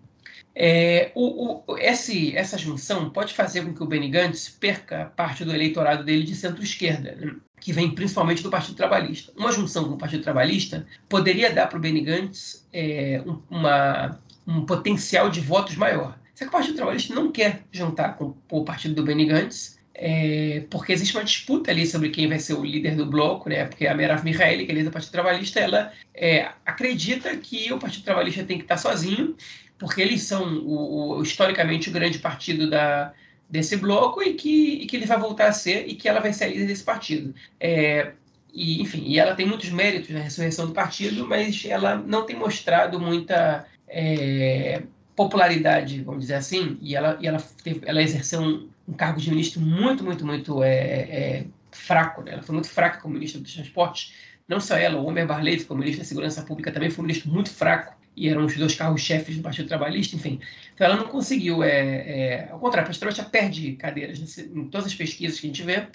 [0.53, 5.45] É, o, o, esse, essa junção pode fazer com que o Benny Gantz perca parte
[5.45, 9.31] do eleitorado dele de centro-esquerda, né, que vem principalmente do Partido Trabalhista.
[9.37, 14.19] Uma junção com o Partido Trabalhista poderia dar para o Benny Gantz é, um, uma,
[14.45, 16.19] um potencial de votos maior.
[16.35, 20.63] Só que o Partido Trabalhista não quer juntar com o partido do Benny Gantz, é,
[20.69, 23.65] porque existe uma disputa ali sobre quem vai ser o líder do bloco, né?
[23.65, 27.77] Porque a Merav Mihaeli, que é líder do Partido Trabalhista, ela é, acredita que o
[27.77, 29.35] Partido Trabalhista tem que estar sozinho
[29.81, 33.11] porque eles são o, o, historicamente o grande partido da,
[33.49, 36.31] desse bloco e que, e que ele vai voltar a ser e que ela vai
[36.31, 37.33] ser a líder desse partido.
[37.59, 38.11] É,
[38.53, 42.35] e, enfim, e ela tem muitos méritos na ressurreição do partido, mas ela não tem
[42.35, 44.83] mostrado muita é,
[45.15, 49.31] popularidade, vamos dizer assim, e ela, e ela, teve, ela exerceu um, um, cargo de
[49.31, 52.21] ministro muito, muito, muito é, é, fraco.
[52.21, 52.33] Né?
[52.33, 54.13] Ela foi muito fraca como ministra dos transportes.
[54.47, 57.31] Não só ela, o Homer Barley, como ministro da Segurança Pública, também foi um ministro
[57.31, 60.39] muito fraco e eram os dois carros-chefes do Partido Trabalhista, enfim.
[60.74, 64.88] Então ela não conseguiu, é, é, ao contrário, a Pastrota perde cadeiras nesse, em todas
[64.88, 65.88] as pesquisas que a gente vê,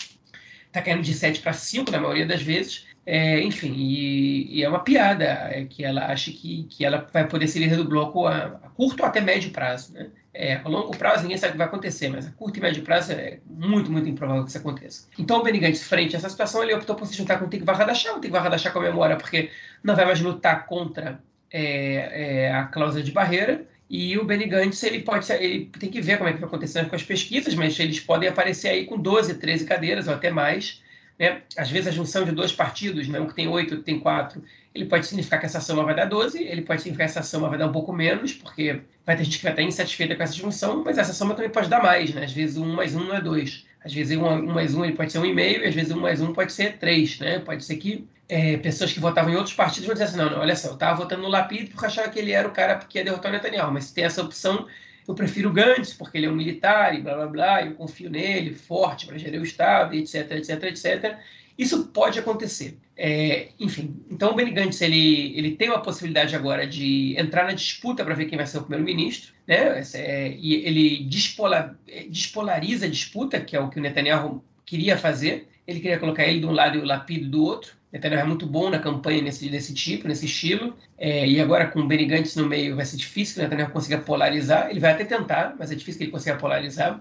[0.67, 4.69] está caindo de 7 para 5 na maioria das vezes, é, enfim, e, e, é
[4.69, 8.27] uma piada é, que ela acha que, que ela vai poder ser líder do bloco
[8.27, 10.09] a, a curto ou até médio prazo, né?
[10.35, 12.83] É, a longo prazo ninguém sabe o que vai acontecer, mas a curto e médio
[12.83, 15.09] prazo é muito, muito improvável que isso aconteça.
[15.19, 17.73] Então o Benny frente a essa situação, ele optou por se juntar com o Tikva
[17.73, 18.15] Hadashah.
[18.15, 19.51] O Tikva Hadashah comemora porque
[19.83, 21.19] não vai mais lutar contra
[21.57, 23.67] é, é, a cláusula de barreira.
[23.89, 26.89] E o Benny Gantz, ele pode ele tem que ver como é que vai acontecer
[26.89, 30.83] com as pesquisas, mas eles podem aparecer aí com 12, 13 cadeiras ou até mais.
[31.19, 31.41] Né?
[31.57, 33.19] Às vezes a junção de dois partidos, né?
[33.21, 34.43] um que tem oito, outro tem quatro,
[34.75, 37.49] ele pode significar que essa soma vai dar 12, ele pode significar que essa soma
[37.49, 40.35] vai dar um pouco menos, porque vai ter gente que vai estar insatisfeita com essa
[40.35, 42.25] junção, mas essa soma também pode dar mais, né?
[42.25, 43.65] Às vezes um mais um não é dois.
[43.87, 45.93] Às vezes um, um mais um ele pode ser um e meio, e às vezes
[45.93, 47.39] um mais um pode ser três, né?
[47.39, 50.41] Pode ser que é, pessoas que votavam em outros partidos vão dizer assim, não, não
[50.41, 52.99] olha só, eu estava votando no Lapid porque achava que ele era o cara que
[52.99, 54.67] ia derrotar o Netanyahu, mas se tem essa opção,
[55.07, 58.11] eu prefiro o Gantz porque ele é um militar e blá blá blá, eu confio
[58.11, 61.19] nele, forte para gerir o Estado, etc, etc, etc.
[61.59, 62.79] Isso pode acontecer.
[62.97, 67.53] É, enfim, então o Benny Gantz ele, ele tem uma possibilidade agora de entrar na
[67.53, 69.83] disputa para ver quem vai ser o primeiro-ministro, né?
[69.95, 71.77] É, e ele despolar,
[72.09, 75.49] despolariza a disputa, que é o que o Netanyahu queria fazer.
[75.67, 77.75] Ele queria colocar ele de um lado e o Lapid do outro.
[77.93, 80.75] Netanyahu é muito bom na campanha nesse, desse tipo, nesse estilo.
[80.99, 83.73] É, e agora com o Benny Gantz no meio vai ser difícil que o Netanyahu
[83.73, 84.71] consiga polarizar.
[84.71, 87.01] Ele vai até tentar, mas é difícil que ele consiga polarizar.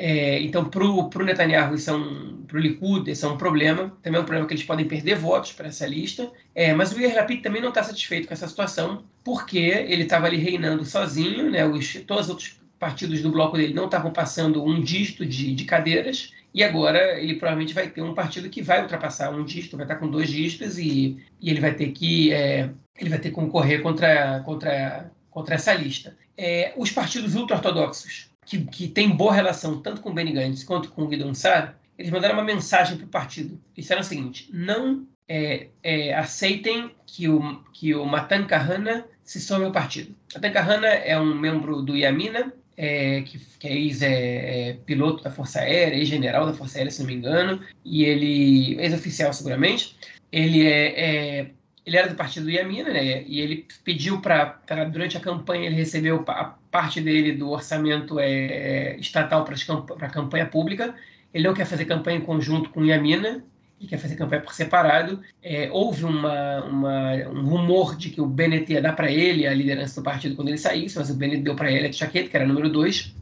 [0.00, 3.92] É, então, para o Netanyahu, isso é um, para o Likud, isso é um problema.
[4.00, 6.30] Também é um problema que eles podem perder votos para essa lista.
[6.54, 10.28] É, mas o Yair Lapid também não está satisfeito com essa situação, porque ele estava
[10.28, 11.66] ali reinando sozinho, né?
[11.66, 15.64] Os, todos os outros partidos do bloco dele não estavam passando um dígito de, de
[15.64, 19.84] cadeiras, e agora ele provavelmente vai ter um partido que vai ultrapassar um dígito, vai
[19.84, 23.34] estar com dois dígitos, e, e ele vai ter que é, ele vai ter que
[23.34, 26.16] concorrer contra, contra, contra essa lista.
[26.36, 30.90] É, os partidos ultra-ortodoxos que, que tem boa relação tanto com o Benny Gantz quanto
[30.90, 33.60] com o Guido Sar, eles mandaram uma mensagem para o partido.
[33.76, 39.38] Eles disseram o seguinte: não é, é, aceitem que o, que o Matan Kahana se
[39.38, 40.14] some ao partido.
[40.34, 45.60] Matan Kahana é um membro do Yamina, é, que, que é ex-piloto é, da Força
[45.60, 49.94] Aérea, ex-general da Força Aérea, se não me engano, e ele, ex-oficial seguramente,
[50.32, 51.50] ele é, é
[51.88, 53.22] ele era do partido do Yamina, né?
[53.26, 54.60] E ele pediu para,
[54.92, 60.10] durante a campanha, ele recebeu a parte dele do orçamento é, é estatal para a
[60.10, 60.94] campanha pública.
[61.32, 63.42] Ele não quer fazer campanha em conjunto com o Yamina,
[63.80, 65.20] ele quer fazer campanha por separado.
[65.42, 69.54] É, houve uma, uma, um rumor de que o Bennett ia dar para ele a
[69.54, 72.36] liderança do partido quando ele saísse, mas o Bennett deu para ele a chaqueta, que
[72.36, 73.14] era número dois.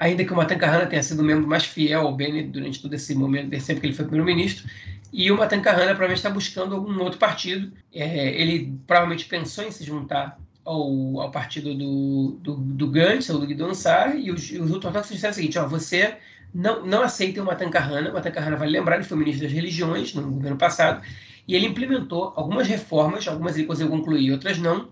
[0.00, 2.92] Ainda que o Matan Kahana tenha sido o membro mais fiel ao Bennett durante todo
[2.92, 4.68] esse momento, sempre que ele foi primeiro-ministro,
[5.12, 7.72] e o Matan Kahana provavelmente está buscando algum outro partido.
[7.92, 13.38] É, ele provavelmente pensou em se juntar ao, ao partido do, do, do Gantz, ou
[13.38, 16.16] do Guido Sar, e os, os ortodoxos disseram o seguinte, ó, você
[16.54, 19.52] não, não aceita o Matan Kahana, o Matan Kahana, vale lembrar, ele foi ministro das
[19.52, 21.04] religiões no governo passado,
[21.46, 24.88] e ele implementou algumas reformas, algumas ele conseguiu concluir, outras não,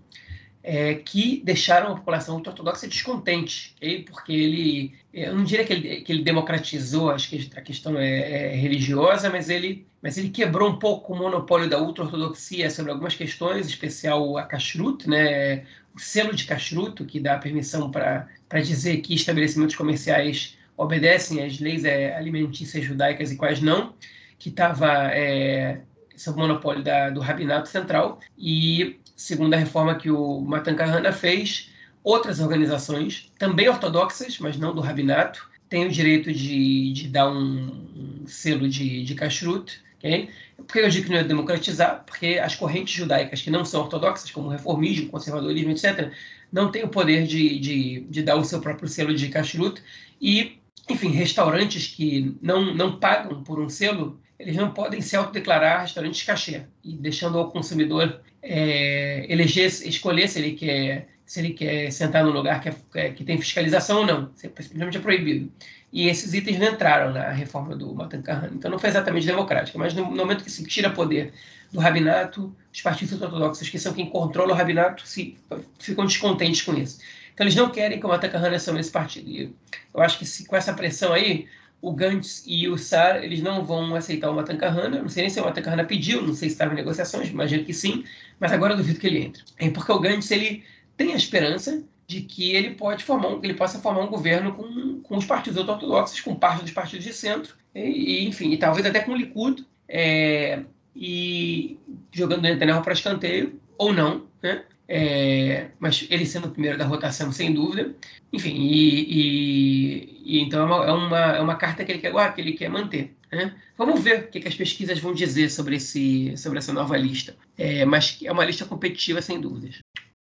[0.63, 4.03] é, que deixaram a população ortodoxa descontente, okay?
[4.03, 8.53] porque ele, eu não diria que ele, que ele democratizou acho que a questão é,
[8.53, 13.15] é, religiosa, mas ele, mas ele quebrou um pouco o monopólio da ultra-ortodoxia sobre algumas
[13.15, 18.29] questões, em especial a kashrut, né, o selo de kashrut, que dá permissão para
[18.63, 23.95] dizer que estabelecimentos comerciais obedecem às leis é, alimentícias judaicas e quais não,
[24.39, 25.81] que estava é,
[26.17, 31.71] sob monopólio da, do rabinato central, e segundo a reforma que o Matan Kahana fez,
[32.03, 38.25] outras organizações, também ortodoxas, mas não do rabinato, têm o direito de, de dar um,
[38.27, 39.79] selo de, de kashrut.
[39.99, 40.31] Okay?
[40.57, 42.03] Por que eu digo que não é democratizar?
[42.07, 46.11] Porque as correntes judaicas que não são ortodoxas, como o reformismo, conservadorismo, etc.,
[46.51, 49.83] não têm o poder de, de, de dar o seu próprio selo de kashrut.
[50.19, 55.83] E, enfim, restaurantes que não, não pagam por um selo, eles não podem se autodeclarar
[55.83, 61.93] restaurantes cachê, e deixando ao consumidor é, eleger, escolher se ele quer se ele quer
[61.93, 64.33] sentar num lugar que, é, é que tem fiscalização ou não.
[64.35, 65.49] Simplesmente é proibido.
[65.93, 68.57] E esses itens não entraram na reforma do Matan Kahane.
[68.57, 69.79] Então não foi exatamente democrática.
[69.79, 71.33] Mas no momento que se tira poder
[71.73, 75.39] do rabinato, os partidos ortodoxos, que são quem controla o rabinato, se,
[75.79, 76.99] ficam descontentes com isso.
[77.33, 79.31] Então eles não querem que o Matan Kahane assuma esse partido.
[79.31, 79.55] E
[79.95, 81.47] eu acho que se, com essa pressão aí,
[81.81, 85.01] o Gantz e o Sar eles não vão aceitar o Matan Kahana.
[85.03, 87.65] Não sei nem se o Matan Kahana pediu, não sei se estava em negociações, imagino
[87.65, 88.05] que sim,
[88.39, 89.43] mas agora eu duvido que ele entre.
[89.59, 90.65] É porque o Gantz ele
[90.97, 95.17] tem a esperança de que ele pode formar ele possa formar um governo com, com
[95.17, 97.81] os partidos ortodoxos, com parte dos partidos de centro, e,
[98.25, 100.63] e enfim, e talvez até com o Likud, é,
[100.95, 101.79] e
[102.13, 104.65] jogando Netanyahu para escanteio, ou não, né?
[104.93, 107.95] É, mas ele sendo o primeiro da rotação, sem dúvida.
[108.33, 112.35] Enfim, e, e, e então é uma, é uma, é uma, carta que ele quer,
[112.35, 113.17] que ele quer manter.
[113.31, 113.55] Né?
[113.79, 117.37] Vamos ver o que, que, as pesquisas vão dizer sobre, esse, sobre essa nova lista.
[117.57, 119.79] É, mas é uma lista competitiva, sem dúvidas.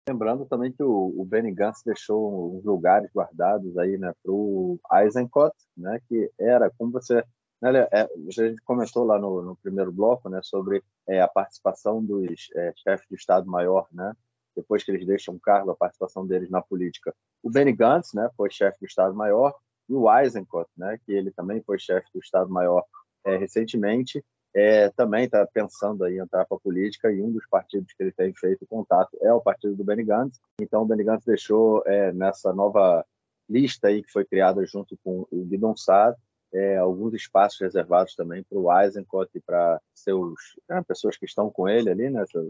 [0.08, 4.79] Lembrando também que o, o Benny Gantz deixou uns lugares guardados aí né, para o
[4.93, 7.23] Eisenkot, né, que era, como você
[7.60, 12.03] né, é, a gente comentou lá no, no primeiro bloco né, sobre é, a participação
[12.05, 14.13] dos é, chefes de Estado-Maior né,
[14.55, 17.13] depois que eles deixam o cargo, a participação deles na política.
[17.43, 19.53] O Benny Gantz, né, foi chefe do Estado-Maior,
[19.88, 22.83] e o Eisenkot, né, que ele também foi chefe do Estado-Maior
[23.25, 27.93] é, recentemente, é, também está pensando em entrar para a política e um dos partidos
[27.93, 30.39] que ele tem feito contato é o partido do Benny Gantz.
[30.59, 33.05] Então, o Benny Gantz deixou é, nessa nova
[33.47, 36.17] lista aí que foi criada junto com o Guidon Saad,
[36.53, 40.33] é, alguns espaços reservados também para o Eisenkot e para seus
[40.69, 42.47] é, pessoas que estão com ele ali, né, suas,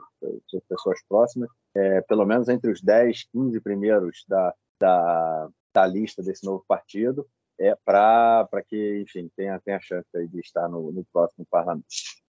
[0.47, 6.23] suas pessoas próximas, é, pelo menos entre os 10, 15 primeiros da, da, da lista
[6.23, 7.27] desse novo partido,
[7.59, 11.85] é, para que, enfim, tenha, tenha chance de estar no, no próximo parlamento.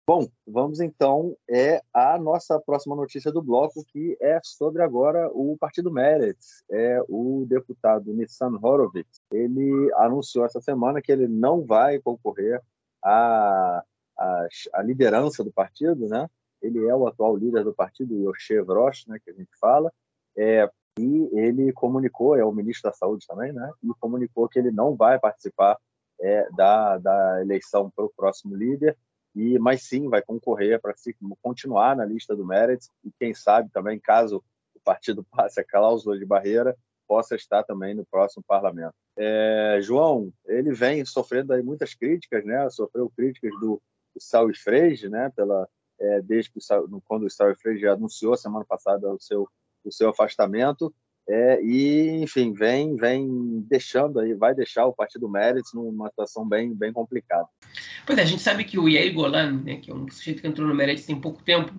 [0.09, 5.57] Bom, vamos então é a nossa próxima notícia do bloco, que é sobre agora o
[5.59, 6.63] Partido Meretz.
[6.71, 9.21] É o deputado Nissan Horowitz.
[9.33, 12.63] Ele anunciou essa semana que ele não vai concorrer
[13.03, 13.83] à,
[14.17, 16.31] à, à liderança do partido, né?
[16.63, 19.93] Ele é o atual líder do partido, Yoshe Vrosh, né, que a gente fala,
[20.39, 23.73] é, e ele comunicou, é o ministro da Saúde também, né?
[23.83, 25.77] E comunicou que ele não vai participar
[26.21, 28.97] é, da, da eleição para o próximo líder
[29.37, 30.95] e mas sim vai concorrer para
[31.43, 34.43] continuar na lista do Meretz e quem sabe também caso
[34.75, 36.75] o partido passe a cláusula de barreira
[37.07, 38.95] possa estar também no próximo parlamento.
[39.17, 42.69] É, João, ele vem sofrendo aí muitas críticas, né?
[42.69, 43.81] Sofreu críticas do,
[44.13, 45.31] do Freire, né?
[45.37, 45.69] Pela
[46.01, 49.49] é, desde que o, quando o Saul Freire anunciou semana passada o seu
[49.85, 50.93] o seu afastamento
[51.29, 56.73] é, e, enfim, vem, vem deixando aí, vai deixar o Partido Meretz numa situação bem,
[56.73, 57.49] bem complicada.
[58.07, 60.47] Pois é, a gente sabe que o Yair Golan, né, que é um sujeito que
[60.47, 61.73] entrou no Meretz tem pouco tempo,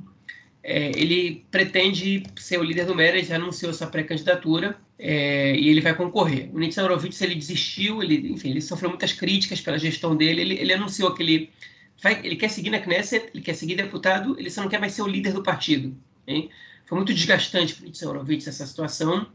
[0.61, 5.95] é, ele pretende ser o líder do Meretz, anunciou sua pré-candidatura é, e ele vai
[5.95, 6.49] concorrer.
[6.53, 10.55] O Nitzan Horowitz, ele desistiu, ele, enfim, ele sofreu muitas críticas pela gestão dele, ele,
[10.55, 11.49] ele anunciou que ele,
[12.03, 14.91] vai, ele quer seguir na Knesset, ele quer seguir deputado, ele só não quer mais
[14.91, 15.95] ser o líder do partido.
[16.27, 16.49] Hein?
[16.87, 19.27] Foi muito desgastante para o Nitsan essa situação.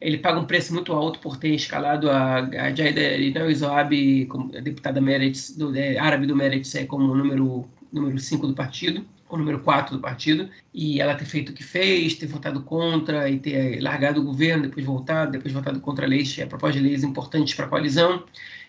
[0.00, 4.52] Ele paga um preço muito alto por ter escalado a, a Jaida Rinal Zoab, como
[4.52, 9.04] deputada Meretz, do, é, árabe do Meretz, é, como número 5 número cinco do partido,
[9.28, 13.30] ou número 4 do partido, e ela ter feito o que fez, ter votado contra
[13.30, 17.02] e ter largado o governo, depois voltado, depois votado contra leis, a proposta de leis
[17.02, 18.24] importantes para a coalizão,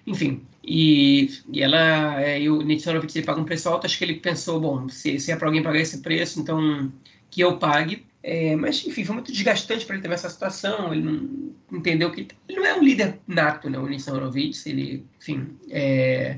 [0.07, 0.41] enfim.
[0.63, 4.15] E, e ela, é, e o Nitsanovich, ele paga um preço alto, acho que ele
[4.15, 6.91] pensou, bom, se, se é para alguém pagar esse preço, então
[7.29, 10.93] que eu pague, é, mas, enfim, foi muito desgastante para ele ter essa situação.
[10.93, 14.65] Ele não entendeu que ele não é um líder nato, né, o Nissan Horowitz.
[14.65, 16.37] Ele, enfim, é,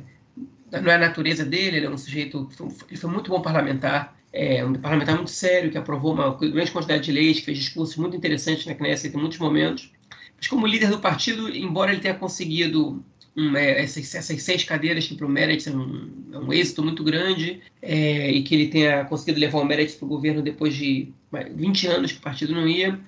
[0.72, 1.78] não é a natureza dele.
[1.78, 2.50] Ele é um sujeito.
[2.88, 4.16] Ele foi muito bom parlamentar.
[4.32, 7.98] É um parlamentar muito sério, que aprovou uma grande quantidade de leis, que fez discursos
[7.98, 9.92] muito interessantes na Knesset em muitos momentos.
[10.38, 13.04] Mas, como líder do partido, embora ele tenha conseguido
[13.36, 16.84] um, é, essas, essas, seis cadeiras que para o Meretz é um, é um, êxito
[16.84, 20.76] muito grande é, e que ele tenha conseguido levar o Meretz para o governo depois
[20.76, 21.10] de
[21.56, 23.00] 20 anos que o partido não ia,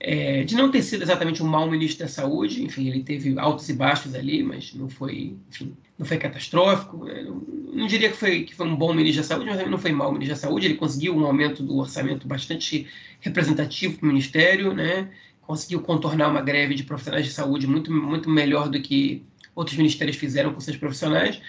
[0.00, 3.68] é, de não ter sido exatamente um mau ministro da saúde, enfim, ele teve altos
[3.68, 7.04] e baixos ali, mas não foi, enfim, não foi catastrófico.
[7.04, 7.22] Né?
[7.22, 9.90] Não, não, diria que foi, que foi um bom ministro da saúde, mas não foi
[9.90, 10.66] mau ministro da saúde.
[10.66, 12.86] Ele conseguiu um aumento do orçamento bastante
[13.20, 15.08] representativo para o ministério, né?
[15.48, 19.24] conseguiu contornar uma greve de profissionais de saúde muito, muito melhor do que
[19.58, 21.40] outros ministérios fizeram com seus profissionais.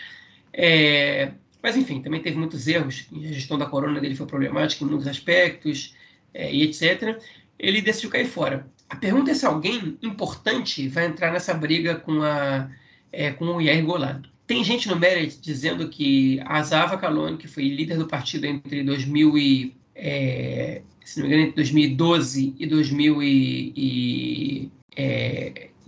[0.52, 3.06] É, mas, enfim, também teve muitos erros.
[3.14, 5.96] A gestão da corona dele foi problemática em muitos aspectos,
[6.34, 7.22] é, e etc.
[7.60, 8.68] Ele decidiu cair fora.
[8.90, 12.68] A pergunta é se alguém importante vai entrar nessa briga com, a,
[13.12, 14.24] é, com o Yair Golan.
[14.48, 18.84] Tem gente no Merit dizendo que a Zava Kalon, que foi líder do partido entre
[18.84, 23.22] 2000 e, é, se não me engano, entre 2012 e 2000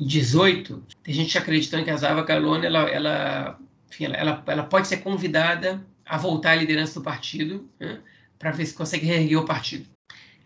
[0.06, 3.60] 18, tem gente acreditando que a Zava Galone ela, ela,
[3.90, 8.00] enfim, ela, ela, pode ser convidada a voltar à liderança do partido né,
[8.40, 9.86] para ver se consegue reerguer o partido.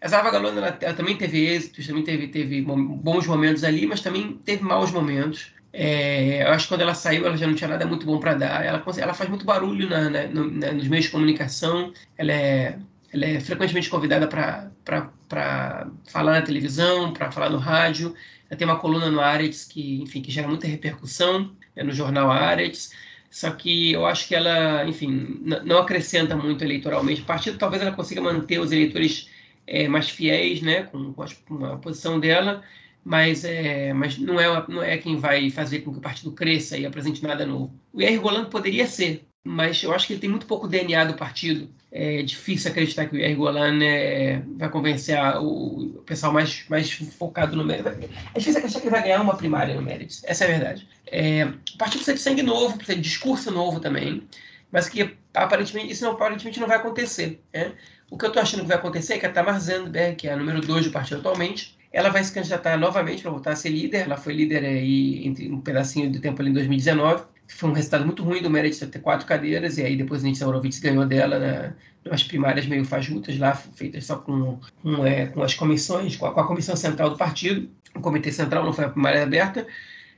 [0.02, 4.02] A Zava Galone ela, ela, também teve êxitos, também teve, teve bons momentos ali, mas
[4.02, 5.54] também teve maus momentos.
[5.72, 8.34] É, eu acho que quando ela saiu, ela já não tinha nada muito bom para
[8.34, 8.66] dar.
[8.66, 11.94] Ela, ela faz muito barulho na, na, na, nos meios de comunicação.
[12.18, 12.78] Ela é,
[13.12, 18.14] ela é frequentemente convidada para falar na televisão, para falar no rádio.
[18.56, 22.92] Tem uma coluna no Aretz que, enfim, que gera muita repercussão é no jornal Aretz.
[23.30, 27.22] Só que eu acho que ela, enfim, não acrescenta muito eleitoralmente.
[27.22, 29.30] O partido talvez ela consiga manter os eleitores
[29.68, 32.64] é, mais fiéis, né, com, com, a, posição dela,
[33.04, 36.78] mas, é, mas não, é, não é quem vai fazer com que o partido cresça
[36.78, 37.78] e apresente nada novo.
[37.94, 41.70] O Golan poderia ser, mas eu acho que ele tem muito pouco DNA do partido.
[41.92, 46.92] É difícil acreditar que o Jair Golan é, vai convencer o, o, pessoal mais, mais
[46.92, 47.90] focado no mérito.
[47.90, 50.16] É difícil acreditar que ele vai ganhar uma primária no mérito.
[50.24, 50.90] Essa é a verdade.
[51.06, 54.28] É, o partido precisa de sangue novo, precisa de discurso novo também,
[54.72, 57.40] mas que aparentemente isso não, aparentemente não vai acontecer.
[57.54, 57.74] Né?
[58.10, 60.34] O que eu estou achando que vai acontecer é que a Tamar Zandberg, que é
[60.34, 63.70] a número 2 do partido atualmente, ela vai se candidatar novamente para voltar a ser
[63.70, 64.06] líder.
[64.06, 68.06] Ela foi líder aí entre um pedacinho de tempo ali em 2019 foi um resultado
[68.06, 71.40] muito ruim do Meredith ter quatro cadeiras, e aí depois a Nitsa Horowitz ganhou dela
[71.40, 71.74] né,
[72.04, 76.34] nas primárias meio fajutas lá, feitas só com, com, é, com as comissões, com a,
[76.34, 77.70] com a, comissão central do partido.
[77.96, 79.66] O comitê central não foi a primária aberta,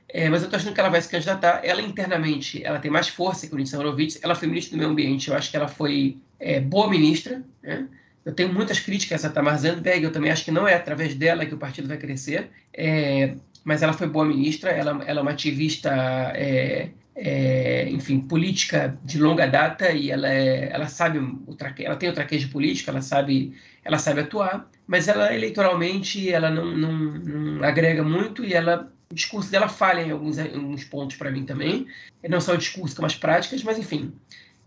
[0.08, 1.60] é, mas eu estou achando que ela vai se candidatar.
[1.62, 4.18] Ela internamente, ela tem mais força que o Nitsa Horowitz.
[4.22, 7.86] Ela foi ministra do meio ambiente, eu acho que ela foi é, boa ministra, né?
[8.24, 11.46] Eu tenho muitas críticas a Tamar Zandberg, eu também acho que não é através dela
[11.46, 15.30] que o partido vai crescer, é, mas ela foi boa ministra, ela, ela é uma
[15.30, 15.90] ativista
[16.34, 16.90] é,
[17.20, 22.08] é, enfim, política de longa data e ela, é, ela sabe o traque, ela tem
[22.08, 27.64] o traquejo político, ela sabe, ela sabe atuar, mas ela eleitoralmente ela não, não, não
[27.64, 31.44] agrega muito e ela o discurso dela falha em alguns, em alguns pontos para mim
[31.44, 31.86] também,
[32.28, 34.12] não só o discurso, como as práticas, mas enfim,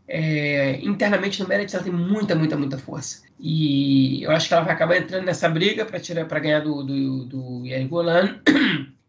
[0.08, 3.22] é, internamente no Meredith ela tem muita, muita, muita força.
[3.40, 6.84] E eu acho que ela vai acabar entrando nessa briga para tirar para ganhar do,
[6.84, 8.42] do, do Yair Golan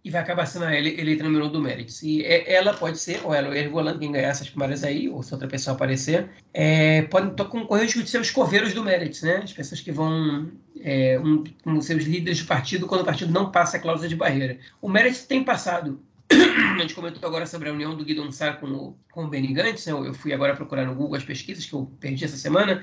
[0.04, 2.02] e vai acabar sendo a eleita número um do Meredith.
[2.02, 5.08] E é, ela pode ser, ou ela, ou Yair Golan, quem ganhar essas primárias aí,
[5.08, 9.40] ou se outra pessoa aparecer, é, podem concorrer de ser os coveiros do Meredith, né?
[9.44, 10.50] As pessoas que vão
[10.80, 14.16] é, um, um, seus líderes de partido quando o partido não passa a cláusula de
[14.16, 14.58] barreira.
[14.80, 16.00] O Meredith tem passado
[16.76, 19.52] a gente comentou agora sobre a união do Guidon Sá com o, com o Benny
[19.52, 19.92] Gantz, né?
[19.92, 22.82] eu fui agora procurar no Google as pesquisas que eu perdi essa semana,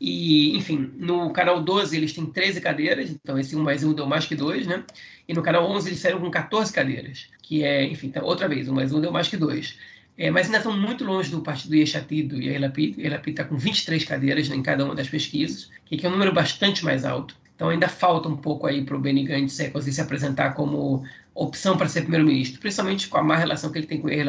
[0.00, 4.06] e, enfim, no canal 12 eles têm 13 cadeiras, então esse 1 mais 1 deu
[4.06, 4.82] mais que 2, né?
[5.28, 8.66] E no canal 11 eles saíram com 14 cadeiras, que é, enfim, então, outra vez,
[8.66, 9.76] 1 mais 1 deu mais que 2.
[10.16, 12.98] É, mas ainda estão muito longe do partido Yeshatid do Yair Lapid.
[12.98, 16.12] Yair Lapid está com 23 cadeiras né, em cada uma das pesquisas, que é um
[16.12, 17.36] número bastante mais alto.
[17.54, 21.76] Então ainda falta um pouco aí para o Benny Gantz conseguir se apresentar como opção
[21.76, 24.26] para ser primeiro-ministro, principalmente com a má relação que ele tem com o Yair.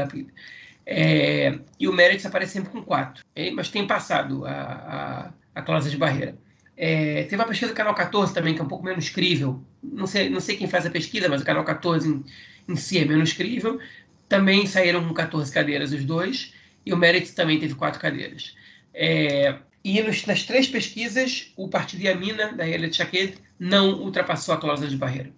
[0.85, 5.97] É, e o Meredith aparece sempre com quatro, mas tem passado a, a cláusula de
[5.97, 6.37] barreira.
[6.75, 9.63] É, teve uma pesquisa do Canal 14 também, que é um pouco menos crível.
[9.83, 12.23] Não sei, não sei quem faz a pesquisa, mas o Canal 14 em,
[12.67, 13.79] em si é menos crível.
[14.27, 16.53] Também saíram com 14 cadeiras os dois,
[16.85, 18.55] e o Meredith também teve quatro cadeiras.
[18.93, 24.57] É, e nos, nas três pesquisas, o partido Yamina, da Elia Shaked, não ultrapassou a
[24.57, 25.31] cláusula de barreira.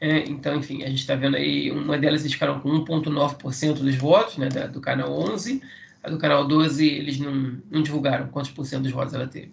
[0.00, 3.94] É, então, enfim, a gente está vendo aí, uma delas eles ficaram com 1,9% dos
[3.96, 5.62] votos, né, da, do canal 11,
[6.06, 9.50] a do canal 12 eles não, não divulgaram quantos por cento dos votos ela teve.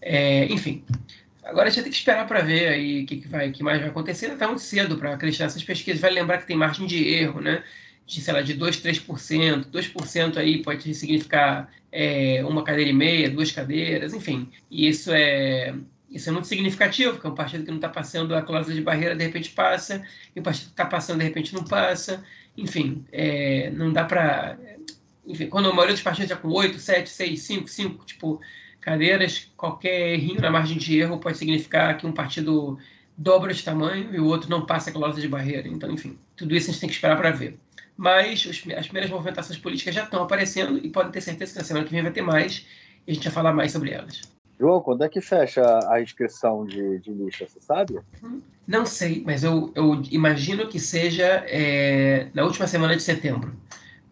[0.00, 0.84] É, enfim,
[1.42, 3.88] agora a gente tem que esperar para ver aí o que, que, que mais vai
[3.88, 4.26] acontecer.
[4.26, 6.00] Está muito cedo para acreditar nessas pesquisas.
[6.00, 7.64] Vai lembrar que tem margem de erro, né?
[8.06, 9.64] De, sei lá, de 2, 3%.
[9.64, 14.48] 2% aí pode significar é, uma cadeira e meia, duas cadeiras, enfim.
[14.70, 15.74] E isso é,
[16.08, 18.82] isso é muito significativo, porque é um partido que não está passando a cláusula de
[18.82, 20.02] barreira, de repente passa,
[20.34, 22.24] e o partido que está passando, de repente não passa.
[22.56, 24.56] Enfim, é, não dá para.
[25.28, 28.40] Enfim, quando a maioria dos partidos está com 8, 7, 6, 5, 5, tipo,
[28.80, 32.78] cadeiras, qualquer errinho na margem de erro pode significar que um partido
[33.16, 35.68] dobra de tamanho e o outro não passa a cláusula de barreira.
[35.68, 37.58] Então, enfim, tudo isso a gente tem que esperar para ver
[37.98, 41.64] mas os, as primeiras movimentações políticas já estão aparecendo e podem ter certeza que na
[41.64, 42.64] semana que vem vai ter mais
[43.04, 44.22] e a gente vai falar mais sobre elas.
[44.58, 47.98] João, quando é que fecha a inscrição de, de lista, você sabe?
[48.66, 53.52] Não sei, mas eu, eu imagino que seja é, na última semana de setembro.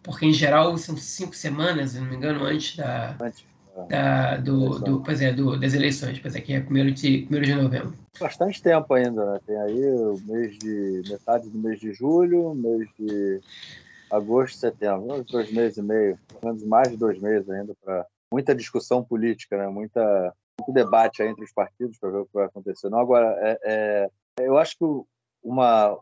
[0.07, 3.45] Porque, em geral, são cinco semanas, se não me engano, antes da, antes
[3.89, 7.45] da, do, do, pois é, do, das eleições, pois é, que é primeiro de, primeiro
[7.45, 7.93] de novembro.
[8.17, 9.39] Bastante tempo ainda, né?
[9.45, 11.03] Tem aí o mês de.
[11.09, 13.41] metade do mês de julho, mês de
[14.09, 18.55] agosto, setembro, dois meses e meio, pelo menos mais de dois meses ainda para muita
[18.55, 19.67] discussão política, né?
[19.67, 22.89] Muita, muito debate entre os partidos para ver o que vai acontecer.
[22.89, 24.85] Não, agora, é, é, eu acho que
[25.43, 25.97] uma,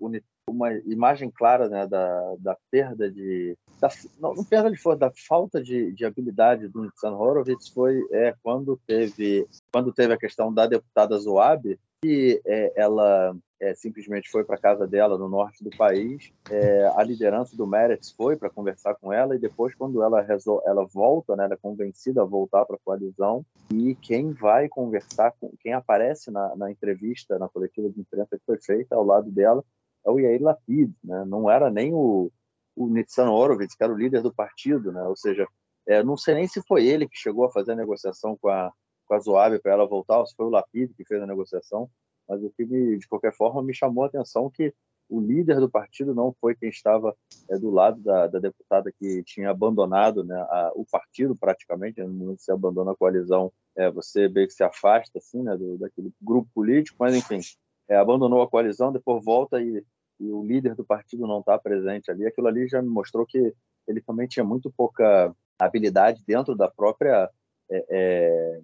[0.47, 3.89] uma imagem clara né, da, da perda de da,
[4.19, 8.33] não, não perda de força, da falta de, de habilidade do Nitzan Horowitz foi é,
[8.43, 14.43] quando teve quando teve a questão da deputada Zoab que é, ela é, simplesmente foi
[14.43, 18.95] para casa dela no norte do país é, a liderança do Meretz foi para conversar
[18.95, 20.61] com ela e depois quando ela resol...
[20.65, 23.43] ela volta né ela é convencida a voltar para a coalizão
[23.73, 28.45] e quem vai conversar com quem aparece na, na entrevista na coletiva de imprensa que
[28.45, 29.63] foi feita ao lado dela
[30.05, 32.31] é o Yair Lapid né não era nem o
[32.75, 35.01] o Nitsan Horowitz, que era o líder do partido, né?
[35.03, 35.47] ou seja,
[35.87, 38.71] é, não sei nem se foi ele que chegou a fazer a negociação com a,
[39.05, 41.89] com a Zoab para ela voltar, ou se foi o Lapid que fez a negociação,
[42.27, 44.73] mas o que, me, de qualquer forma, me chamou a atenção que
[45.07, 47.15] o líder do partido não foi quem estava
[47.47, 52.09] é, do lado da, da, deputada que tinha abandonado né, a, o partido praticamente, no
[52.09, 55.77] momento que você abandona a coalizão, é, você meio que se afasta assim, né, do,
[55.77, 57.39] daquele grupo político, mas enfim,
[57.87, 59.85] é, abandonou a coalizão, depois volta e
[60.19, 63.53] e o líder do partido não está presente ali, aquilo ali já me mostrou que
[63.87, 67.29] ele também tinha muito pouca habilidade dentro da própria
[67.69, 68.61] é, é,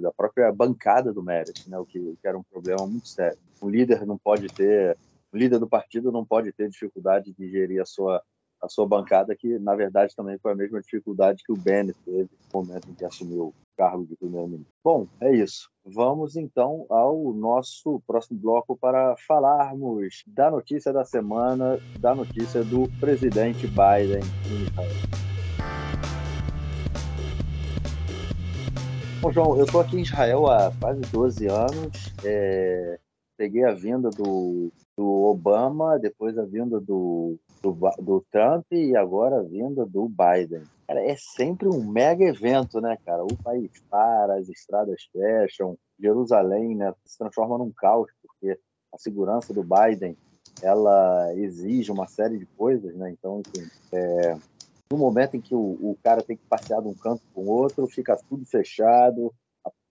[0.00, 1.78] da própria bancada do Meredith, né?
[1.78, 3.38] o, que, que era um problema muito sério.
[3.60, 4.96] O líder não pode ter,
[5.32, 8.22] o líder do partido não pode ter dificuldade de gerir a sua
[8.62, 12.28] a sua bancada, que na verdade também foi a mesma dificuldade que o Bennett teve
[12.52, 14.72] no momento em que assumiu cargo de primeiro-ministro.
[14.82, 15.70] Bom, é isso.
[15.84, 22.88] Vamos então ao nosso próximo bloco para falarmos da notícia da semana, da notícia do
[22.98, 25.28] presidente Biden em Israel.
[29.20, 32.14] Bom, João, eu estou aqui em Israel há quase 12 anos.
[32.24, 32.98] É,
[33.36, 39.42] peguei a vinda do, do Obama, depois a vinda do, do, do, Trump e agora
[39.42, 40.62] vinda do Biden.
[40.86, 43.24] Cara, é sempre um mega evento, né, cara?
[43.24, 48.58] O país para, as estradas fecham, Jerusalém né, se transforma num caos, porque
[48.92, 50.16] a segurança do Biden
[50.62, 53.10] ela exige uma série de coisas, né?
[53.10, 54.36] Então, enfim, é,
[54.90, 57.48] no momento em que o, o cara tem que passear de um canto para o
[57.48, 59.32] outro, fica tudo fechado,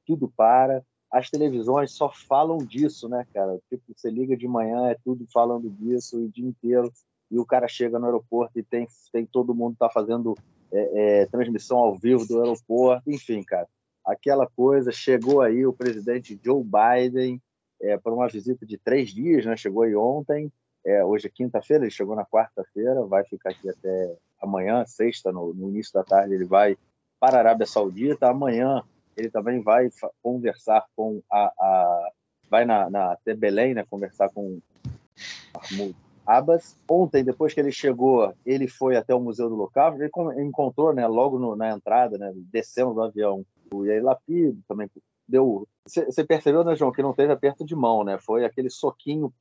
[0.06, 0.84] tudo para.
[1.12, 3.60] As televisões só falam disso, né, cara?
[3.70, 6.92] Tipo, você liga de manhã, é tudo falando disso o dia inteiro,
[7.30, 10.36] e o cara chega no aeroporto e tem, tem todo mundo tá fazendo
[10.72, 13.68] é, é, transmissão ao vivo do aeroporto, enfim, cara.
[14.06, 17.42] Aquela coisa, chegou aí o presidente Joe Biden
[17.82, 19.58] é, para uma visita de três dias, né?
[19.58, 20.52] Chegou aí ontem,
[20.86, 25.54] é, hoje é quinta-feira, ele chegou na quarta-feira, vai ficar aqui até amanhã, sexta, no,
[25.54, 26.78] no, início da tarde, ele vai
[27.20, 28.30] para a Arábia Saudita.
[28.30, 28.82] Amanhã
[29.16, 29.90] ele também vai
[30.22, 32.12] conversar com a, a
[32.50, 34.60] vai na, na até Belém, né, conversar com
[35.54, 35.96] Mahmoud
[36.28, 36.78] Abbas.
[36.90, 40.12] Ontem, depois que ele chegou, ele foi até o Museu do Local, ele
[40.44, 44.90] encontrou, né, logo no, na entrada, né, descendo do avião, o Yair Lapid, também
[45.28, 45.68] deu.
[45.86, 48.18] Você percebeu, né, João, que não teve aperto de mão, né?
[48.18, 49.34] Foi aquele soquinho,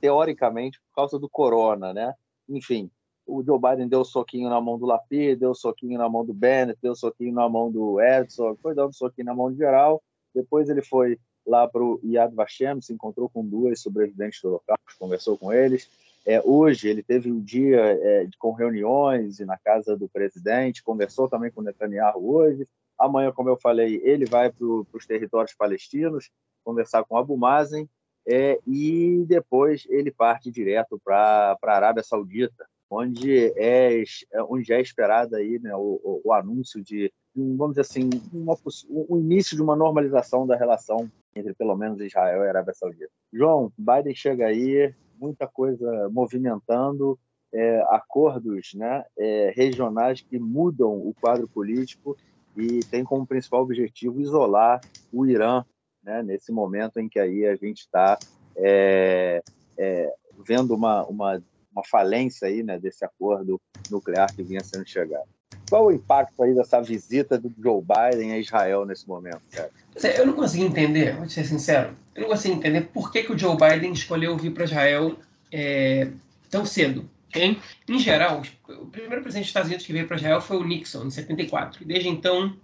[0.00, 2.14] teoricamente, por causa do corona, né?
[2.48, 2.90] Enfim,
[3.26, 6.78] o Joe Biden deu soquinho na mão do Lapid, deu soquinho na mão do Bennett,
[6.82, 10.02] deu soquinho na mão do Edson, foi dando soquinho na mão de geral.
[10.34, 14.76] Depois ele foi lá para o Yad Vashem, se encontrou com duas sobreviventes do local,
[14.98, 15.88] conversou com eles.
[16.24, 21.50] É, hoje ele teve um dia é, com reuniões na casa do presidente, conversou também
[21.50, 22.66] com Netanyahu hoje.
[22.98, 26.30] Amanhã, como eu falei, ele vai para os territórios palestinos
[26.64, 27.88] conversar com Abu Mazen
[28.26, 34.04] é, e depois ele parte direto para a Arábia Saudita, onde é,
[34.48, 38.56] onde é esperado aí, né, o, o, o anúncio de, vamos dizer assim, uma,
[38.88, 43.10] o início de uma normalização da relação entre pelo menos Israel e Arábia Saudita.
[43.32, 47.18] João, Biden chega aí, muita coisa movimentando,
[47.52, 52.16] é, acordos né, é, regionais que mudam o quadro político
[52.56, 54.80] e tem como principal objetivo isolar
[55.12, 55.64] o Irã,
[56.02, 58.18] né, nesse momento em que aí a gente está
[58.56, 59.42] é,
[59.78, 60.12] é,
[60.44, 63.60] vendo uma, uma, uma falência aí, né, desse acordo
[63.90, 65.28] nuclear que vinha sendo chegado.
[65.68, 69.70] Qual o impacto aí dessa visita do Joe Biden a Israel nesse momento, cara?
[70.16, 73.38] Eu não consegui entender, vou ser sincero, eu não consegui entender por que, que o
[73.38, 75.16] Joe Biden escolheu vir para Israel
[75.50, 76.08] é,
[76.50, 77.08] tão cedo.
[77.28, 77.58] Okay?
[77.88, 81.06] Em geral, o primeiro presidente dos Estados Unidos que veio para Israel foi o Nixon,
[81.06, 81.82] em 74.
[81.82, 82.54] E desde então,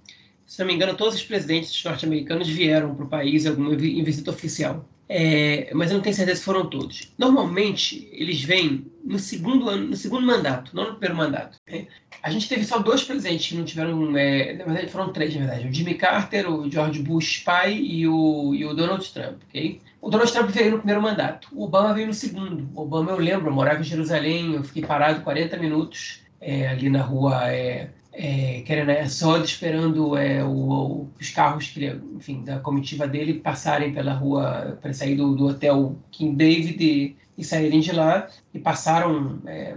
[0.47, 4.85] se não me engano, todos os presidentes norte-americanos vieram para o país em visita oficial.
[5.09, 7.13] É, mas eu não tenho certeza se foram todos.
[7.17, 11.59] Normalmente, eles vêm no segundo ano, no segundo mandato, não no primeiro mandato.
[11.67, 11.89] Okay?
[12.23, 15.47] A gente teve só dois presidentes que não tiveram, é, na verdade foram três, na
[15.47, 15.69] verdade.
[15.69, 19.81] O Jimmy Carter, o George Bush pai e o, e o Donald Trump, ok?
[20.01, 22.69] O Donald Trump veio no primeiro mandato, o Obama veio no segundo.
[22.75, 26.89] O Obama, eu lembro, eu morava em Jerusalém, eu fiquei parado 40 minutos é, ali
[26.89, 27.91] na rua é,
[28.21, 34.13] é, Kerenaya Sod, esperando é, o, os carros que enfim, da comitiva dele passarem pela
[34.13, 38.29] rua para sair do, do, hotel King David e, e, saírem de lá.
[38.53, 39.77] E passaram é,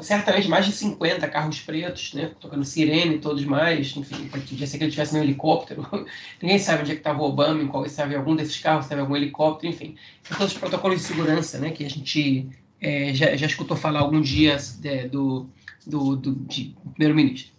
[0.00, 4.84] certamente mais de 50 carros pretos, né, tocando sirene todos mais, enfim, podia ser que
[4.84, 5.86] ele tivesse no helicóptero,
[6.40, 9.02] ninguém sabe onde é que estava o Obama, em qual, estava algum desses carros, estava
[9.02, 9.94] algum helicóptero, enfim,
[10.26, 12.48] todos os protocolos de segurança, né, que a gente
[12.80, 15.46] é, já, já escutou falar algum dia é, do,
[15.86, 16.34] do, do
[16.94, 17.52] primeiro-ministro.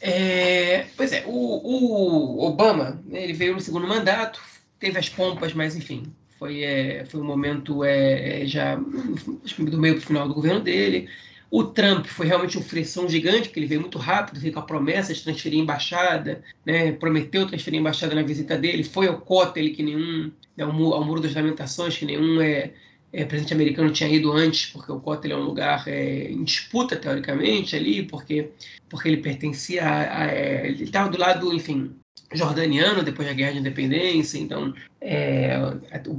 [0.00, 4.40] É, pois é, o, o Obama, né, ele veio no segundo mandato,
[4.78, 9.94] teve as pompas, mas enfim, foi, é, foi um momento é, é já do meio
[9.94, 11.08] para o final do governo dele.
[11.50, 14.64] O Trump foi realmente um frição gigante, porque ele veio muito rápido, veio com a
[14.64, 19.82] promessa de transferir embaixada, né, prometeu transferir embaixada na visita dele, foi ao Cótel, que
[19.82, 22.72] nenhum, né, ao, Muro das Lamentações, que nenhum é,
[23.14, 26.96] é, presidente americano tinha ido antes, porque o Cótel é um lugar é, em disputa,
[26.96, 28.50] teoricamente, ali, porque,
[28.88, 30.22] porque ele pertencia a.
[30.22, 31.92] a é, ele estava do lado, enfim,
[32.32, 35.56] jordaniano, depois da Guerra de Independência, então é,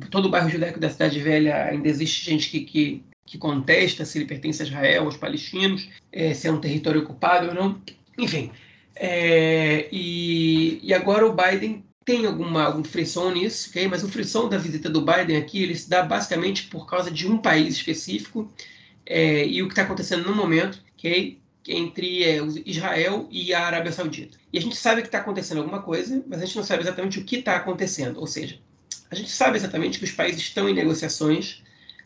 [0.10, 4.20] todo o bairro judaico da Cidade Velha ainda existe gente que, que que contesta se
[4.20, 7.82] ele pertence a Israel, aos palestinos, é, se é um território ocupado ou não.
[8.18, 8.52] Enfim.
[8.96, 13.88] É, e, e, agora o Biden tem alguma, algum frição nisso, okay?
[13.88, 17.28] mas o frição da visita do Biden aqui ele se dá basicamente por causa de
[17.28, 18.48] um país específico
[19.06, 21.40] é, e o que está acontecendo no momento, okay?
[21.68, 24.38] entre é, Israel e a Arábia Saudita.
[24.54, 27.18] E a gente sabe que está acontecendo alguma coisa, mas a gente não sabe exatamente
[27.18, 28.20] o que está acontecendo.
[28.20, 28.60] Ou seja,
[29.10, 31.64] a gente sabe exatamente que os países estão em negociações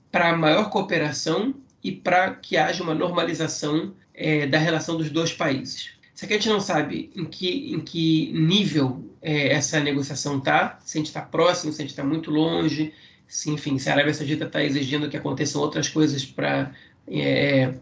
[0.10, 5.92] para maior cooperação e para que haja uma normalização é, da relação dos dois países.
[6.20, 10.78] Só que a gente não sabe em que, em que nível é, essa negociação está,
[10.84, 12.94] se a gente está próximo, se a gente está muito longe,
[13.26, 16.74] se, enfim, se a Arábia Saudita está exigindo que aconteçam outras coisas para
[17.08, 17.74] é,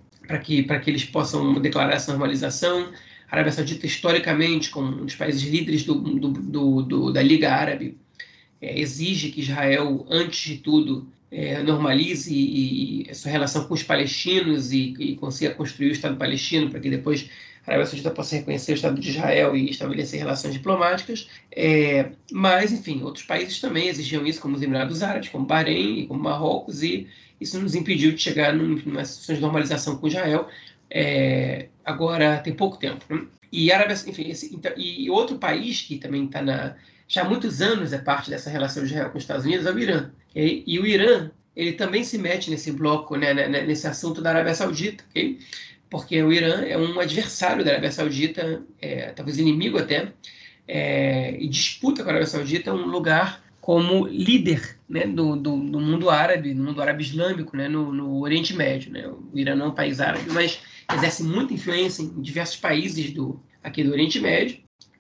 [0.44, 2.92] que, que eles possam declarar essa normalização.
[3.28, 7.52] A Arábia Saudita, historicamente, como um dos países líderes do, do, do, do da Liga
[7.52, 7.98] Árabe,
[8.62, 13.82] é, exige que Israel, antes de tudo, é, normalize e, e, sua relação com os
[13.82, 17.32] palestinos e, e consiga construir o Estado palestino para que depois
[17.68, 21.30] a Arábia Saudita possa reconhecer o Estado de Israel e estabelecer relações diplomáticas.
[21.52, 26.24] É, mas, enfim, outros países também exigiam isso, como os Emirados Árabes, como Bahrein como
[26.24, 27.08] Marrocos, e
[27.40, 30.48] isso nos impediu de chegar numa situação de normalização com Israel.
[30.90, 33.04] É, agora tem pouco tempo.
[33.10, 33.28] Né?
[33.52, 36.76] E, Arábia, enfim, esse, então, e outro país que também está na
[37.10, 39.72] já há muitos anos é parte dessa relação de Israel com os Estados Unidos é
[39.72, 40.12] o Irã.
[40.32, 40.64] Okay?
[40.68, 44.30] E o Irã ele também se mete nesse bloco, né, né, né, nesse assunto da
[44.30, 45.40] Arábia Saudita, okay?
[45.90, 50.12] Porque o Irã é um adversário da Arábia Saudita, é, talvez inimigo até,
[50.68, 55.80] é, e disputa com a Arábia Saudita um lugar como líder né, do, do, do,
[55.80, 58.92] mundo árabe, no mundo árabe islâmico, né, no, no, Oriente Médio.
[58.92, 59.08] Né?
[59.08, 60.60] O Irã não é um país árabe, mas
[60.94, 64.60] exerce muita influência em diversos países do, aqui do Oriente Médio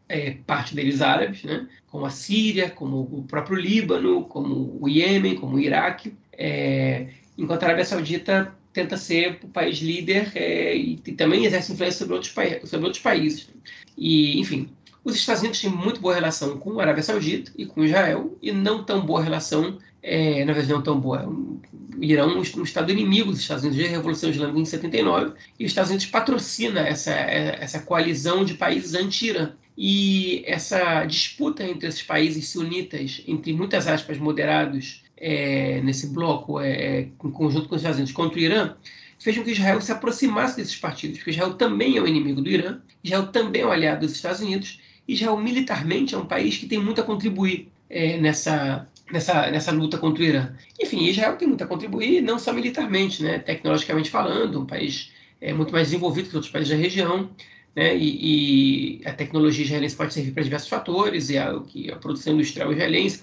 [0.09, 1.67] é, parte deles árabes, né?
[1.87, 7.07] como a Síria, como o próprio Líbano, como o Iêmen, como o Iraque, é,
[7.37, 11.97] enquanto a Arábia Saudita tenta ser o país líder é, e, e, também exerce influência
[11.97, 12.33] sobre outros,
[12.69, 13.49] sobre outros países.
[13.97, 14.69] E, enfim,
[15.03, 18.51] os Estados Unidos têm muito boa relação com a Arábia Saudita e com Israel e
[18.51, 21.59] não tão boa relação, é, na verdade não tão boa, o
[21.99, 25.65] Irã um, um estado inimigo dos Estados Unidos desde a Revolução Islâmica em 79 e
[25.65, 29.53] os Estados Unidos patrocina essa, essa coalizão de países anti-Irã.
[29.79, 37.01] E essa disputa entre esses países sunitas, entre muitas aspas moderados, é, nesse bloco, é,
[37.01, 38.75] em conjunto com os Estados Unidos, contra o Irã,
[39.19, 42.49] fez com que Israel se aproximasse desses partidos, porque Israel também é o inimigo do
[42.49, 46.67] Irã, Israel também é um aliado dos Estados Unidos, Israel militarmente é um país que
[46.67, 50.53] tem muito a contribuir é, nessa, nessa, nessa luta contra o Irã.
[50.79, 55.11] Enfim, Israel tem muito a contribuir, não só militarmente, né, tecnologicamente falando, um país
[55.41, 57.29] é, muito mais desenvolvido que outros países da região,
[57.77, 57.95] né?
[57.95, 62.71] E, e, a tecnologia israelense pode servir para diversos fatores, e a, a produção industrial
[62.71, 63.21] israelense,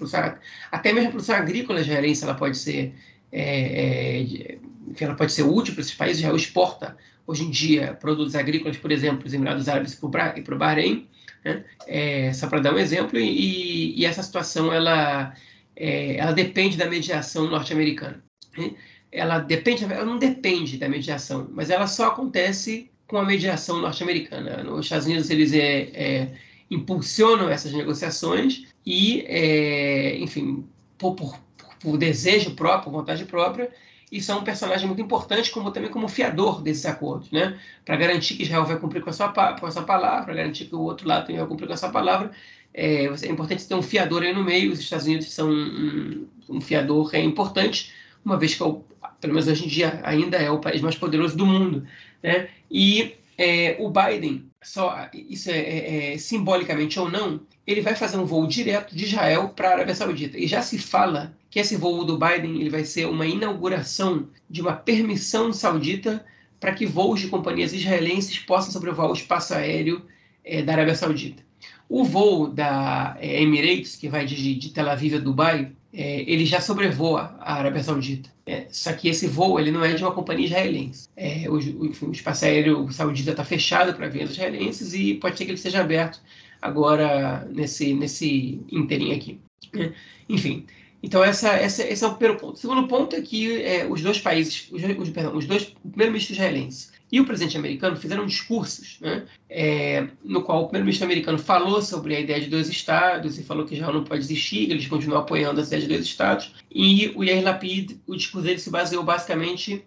[0.71, 2.93] até mesmo a produção agrícola israelense, ela pode ser,
[3.33, 4.57] é, é,
[4.97, 6.19] ela pode ser útil para esses países.
[6.19, 6.95] Israel exporta
[7.27, 11.05] hoje em dia produtos agrícolas, por exemplo, os Emirados Árabes e para o Bahrein,
[11.43, 11.65] né?
[11.85, 13.19] é, só para dar um exemplo.
[13.19, 15.35] E, e essa situação ela,
[15.75, 18.23] é, ela depende da mediação norte-americana.
[18.57, 18.71] Né?
[19.11, 24.69] Ela depende, ela não depende da mediação, mas ela só acontece com a mediação norte-americana.
[24.71, 26.31] Os Estados Unidos eles é, é,
[26.69, 30.65] impulsionam essas negociações e, é, enfim,
[30.97, 31.39] por, por,
[31.79, 33.71] por, desejo próprio, vontade própria,
[34.11, 37.59] e são um personagem muito importante como também como fiador desses acordos, né?
[37.83, 40.75] Para garantir que Israel vai cumprir com a sua, com a sua palavra, garantir que
[40.75, 42.31] o outro lado também vai cumprir com a sua palavra.
[42.73, 44.71] É, é importante ter um fiador aí no meio.
[44.71, 47.91] Os Estados Unidos são um, um fiador é importante,
[48.23, 48.75] uma vez que, é
[49.19, 51.85] pelo menos hoje em dia, ainda é o país mais poderoso do mundo.
[52.25, 52.47] Né?
[52.71, 58.17] E é, o Biden, só isso é, é, é, simbolicamente ou não, ele vai fazer
[58.17, 60.35] um voo direto de Israel para a Arábia Saudita.
[60.35, 64.59] E já se fala que esse voo do Biden ele vai ser uma inauguração de
[64.59, 66.25] uma permissão saudita
[66.59, 70.03] para que voos de companhias israelenses possam sobrevoar o espaço aéreo
[70.43, 71.43] é, da Arábia Saudita.
[71.87, 76.45] O voo da é, Emirates, que vai de, de Tel Aviv a Dubai, é, ele
[76.45, 78.29] já sobrevoa a Arábia Saudita.
[78.45, 81.07] É, só que esse voo ele não é de uma companhia israelense.
[81.15, 85.45] É, o, o, o, espaço aéreo saudita está fechado para vendas israelenses e pode ser
[85.45, 86.21] que ele seja aberto
[86.61, 89.39] agora nesse, nesse inteirinho aqui.
[89.73, 89.91] É,
[90.29, 90.65] enfim,
[91.01, 92.53] então essa, essa, esse é o primeiro ponto.
[92.55, 95.89] O segundo ponto é que é, os dois países, os, os, perdão, os dois, o
[95.89, 101.39] primeiro-ministro israelense e o presidente americano fizeram discursos, né, é, no qual o primeiro-ministro americano
[101.39, 104.73] falou sobre a ideia de dois estados e falou que Israel não pode existir, que
[104.73, 106.53] eles continuam apoiando a ideia de dois estados.
[106.69, 109.81] E o Yair Lapid, o discurso dele se baseou basicamente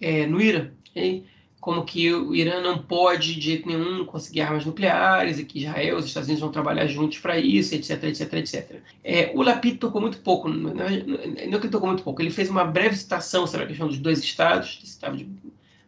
[0.00, 1.24] é, no Irã, okay?
[1.60, 5.98] como que o Irã não pode de jeito nenhum conseguir armas nucleares e que Israel
[5.98, 8.80] os Estados Unidos vão trabalhar juntos para isso, etc, etc, etc.
[9.04, 12.32] É, o Lapid tocou muito pouco, não, não, não que ele tocou muito pouco, ele
[12.32, 15.28] fez uma breve citação sobre a questão dos dois estados, estava de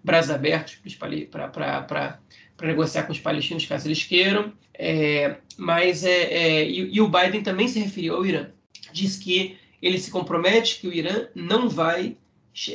[0.05, 0.79] braços abertos
[1.35, 2.21] para
[2.63, 4.53] negociar com os palestinos, caso eles queiram.
[4.75, 8.49] É, mas é, é e, e, o Biden também se referiu ao Irã.
[8.93, 12.17] Diz que ele se compromete que o Irã não vai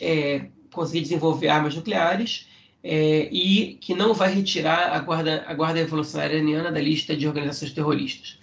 [0.01, 2.47] é, conseguir desenvolver armas nucleares
[2.83, 7.27] é, e que não vai retirar a Guarda, a guarda Revolucionária Iraniana da lista de
[7.27, 8.39] organizações terroristas.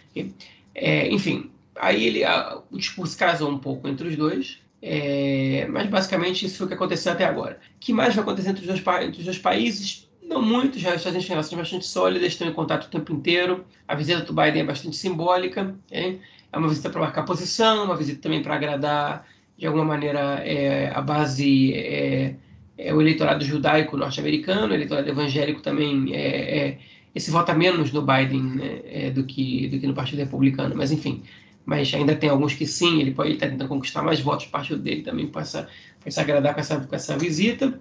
[0.75, 4.59] É, enfim, aí ele, a, o discurso casou um pouco entre os dois.
[4.89, 7.59] É, mas basicamente isso foi o que aconteceu até agora.
[7.75, 10.09] O que mais vai acontecer entre os dois, entre os dois países?
[10.23, 13.65] Não muito, já está em relações bastante sólidas, estão em contato o tempo inteiro.
[13.89, 16.21] A visita do Biden é bastante simbólica, okay?
[16.53, 19.27] é uma visita para marcar posição, uma visita também para agradar,
[19.59, 22.37] de alguma maneira, é, a base, é,
[22.79, 26.79] é o eleitorado judaico norte-americano, o eleitorado evangélico também é, é
[27.13, 30.93] esse vota menos no Biden né, é, do, que, do que no Partido Republicano, mas
[30.93, 31.25] enfim,
[31.67, 34.79] mas ainda tem alguns que sim, ele pode estar tentando conquistar mais votos, o partido
[34.79, 37.79] dele também pode se agradar com essa, com essa visita.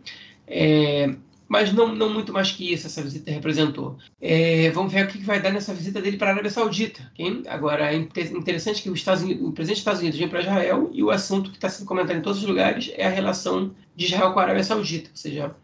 [0.47, 1.15] É,
[1.47, 3.97] mas não, não muito mais que isso essa visita representou.
[4.19, 7.11] É, vamos ver o que vai dar nessa visita dele para a Arábia Saudita.
[7.13, 7.43] Okay?
[7.47, 10.89] Agora, é interessante que o, Estados Unidos, o presidente dos Estados Unidos vem para Israel
[10.91, 14.05] e o assunto que está sendo comentado em todos os lugares é a relação de
[14.05, 15.55] Israel com a Arábia Saudita, ou seja,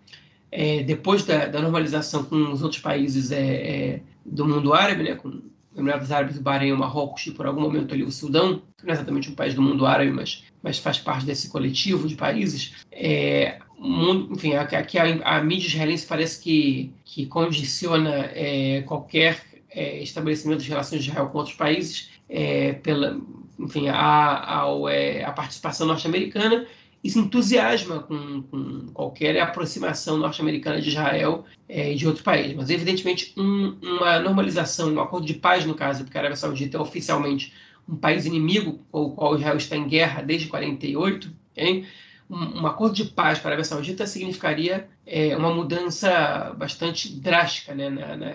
[0.52, 5.16] é, depois da, da, normalização com os outros países é, é do mundo árabe, né,
[5.16, 5.42] com
[5.76, 8.92] Emirados Árabes, o Bahrein, o Marrocos e por algum momento ali o Sudão, que não
[8.92, 12.74] é exatamente um país do mundo árabe, mas, mas faz parte desse coletivo de países,
[12.92, 20.04] é, mundo, enfim, aqui a, a, mídia israelense parece que, que condiciona é, qualquer é,
[20.04, 23.20] estabelecimento de relações de Israel com outros países é, pela,
[23.58, 26.68] enfim, a, ao, é, a participação norte-americana
[27.04, 32.54] e se entusiasma com, com qualquer aproximação norte-americana de Israel é, e de outro país.
[32.56, 36.78] Mas, evidentemente, um, uma normalização, um acordo de paz, no caso, porque a Arábia Saudita
[36.78, 37.54] é oficialmente
[37.90, 41.86] um país inimigo com o qual Israel está em guerra desde 48, hein?
[42.32, 47.76] um, um acordo de paz para a Arábia Saudita significaria é, uma mudança bastante drástica
[47.76, 48.32] né, na, na,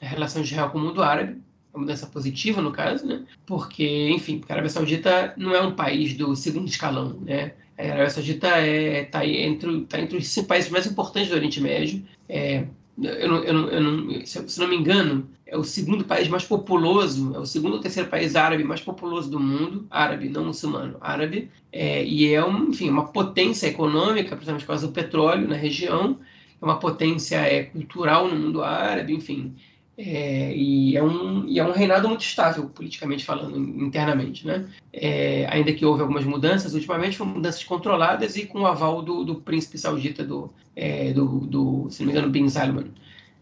[0.00, 1.42] na relação de Israel com o mundo árabe,
[1.74, 3.24] uma mudança positiva no caso, né?
[3.46, 7.54] Porque, enfim, a Arábia Saudita não é um país do segundo escalão, né?
[7.88, 11.36] A Arábia Saudita está é, tá entre, tá entre os cinco países mais importantes do
[11.36, 12.04] Oriente Médio.
[12.28, 12.64] É,
[13.02, 16.44] eu não, eu não, eu não, se não me engano, é o segundo país mais
[16.44, 20.96] populoso, é o segundo ou terceiro país árabe mais populoso do mundo, árabe, não muçulmano,
[21.00, 25.56] árabe, é, e é um, enfim, uma potência econômica, principalmente por causa do petróleo na
[25.56, 26.18] região,
[26.60, 29.54] é uma potência é, cultural no mundo árabe, enfim,
[30.02, 34.46] é, e, é um, e é um reinado muito estável, politicamente falando, internamente.
[34.46, 34.66] Né?
[34.92, 39.24] É, ainda que houve algumas mudanças, ultimamente foram mudanças controladas e com o aval do,
[39.24, 42.90] do príncipe saudita, do, é, do, do, se não me engano, Bin Salman.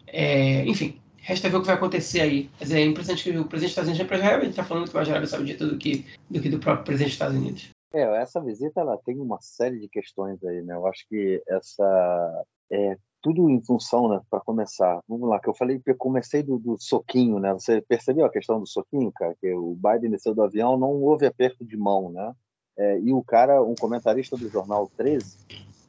[0.05, 2.49] É, enfim, resta ver o que vai acontecer aí.
[2.59, 5.13] Mas é impressionante que o presidente dos Estados Unidos é está falando muito mais da
[5.13, 7.69] Arábia Saudita do que, do que do próprio presidente dos Estados Unidos.
[7.93, 10.75] É, essa visita ela tem uma série de questões aí, né?
[10.75, 15.01] Eu acho que essa é, tudo em função, né, para começar.
[15.07, 17.53] Vamos lá, que eu falei eu comecei do, do, soquinho, né?
[17.53, 19.35] Você percebeu a questão do soquinho, cara?
[19.39, 22.33] Que o Biden desceu do avião, não houve aperto de mão, né?
[22.77, 25.37] É, e o cara, um comentarista do jornal 13,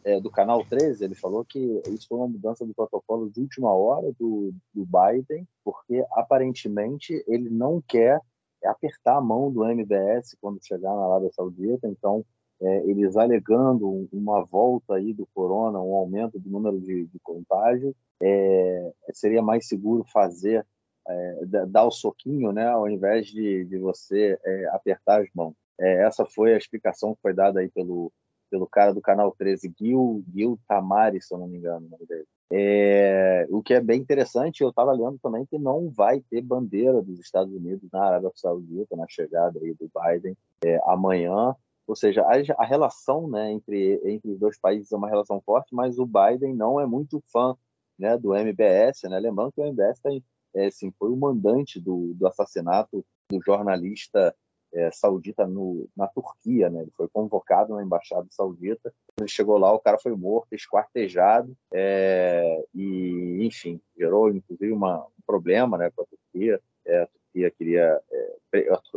[0.04, 1.58] é, do canal 13, ele falou que
[1.88, 7.48] isso foi uma mudança do protocolo de última hora do, do Biden, porque aparentemente ele
[7.48, 8.20] não quer
[8.64, 12.24] apertar a mão do MBS quando chegar na Arábia Saudita, então
[12.61, 17.94] é, eles alegando uma volta aí do corona, um aumento do número de, de contágio,
[18.22, 20.66] é, seria mais seguro fazer,
[21.08, 25.54] é, dar o soquinho, né, ao invés de, de você é, apertar as mãos.
[25.78, 28.12] É, essa foi a explicação que foi dada aí pelo,
[28.50, 32.06] pelo cara do canal 13, Gil, Gil Tamari, se eu não me engano o nome
[32.06, 32.26] dele.
[32.52, 37.00] É, o que é bem interessante, eu estava lendo também que não vai ter bandeira
[37.00, 41.54] dos Estados Unidos na Arábia Saudita na chegada aí do Biden é, amanhã.
[41.91, 45.74] Ou seja, a, a, relação né, entre, entre os dois países é uma relação forte,
[45.74, 47.57] mas o Biden não é muito fã
[47.99, 49.03] né, do MBS.
[49.11, 49.18] Né?
[49.18, 50.22] Lembrando que o MBS tem,
[50.55, 54.32] é, foi o mandante do, do assassinato do jornalista
[54.72, 56.70] é, saudita no, na Turquia.
[56.70, 56.82] Né?
[56.82, 58.95] Ele foi convocado na embaixada saudita.
[59.18, 65.22] Ele chegou lá, o cara foi morto, esquartejado, é, e, enfim, gerou inclusive uma, um
[65.26, 66.61] problema né, a Turquia.
[66.86, 68.01] É, a Turquia queria.
[68.12, 68.36] É,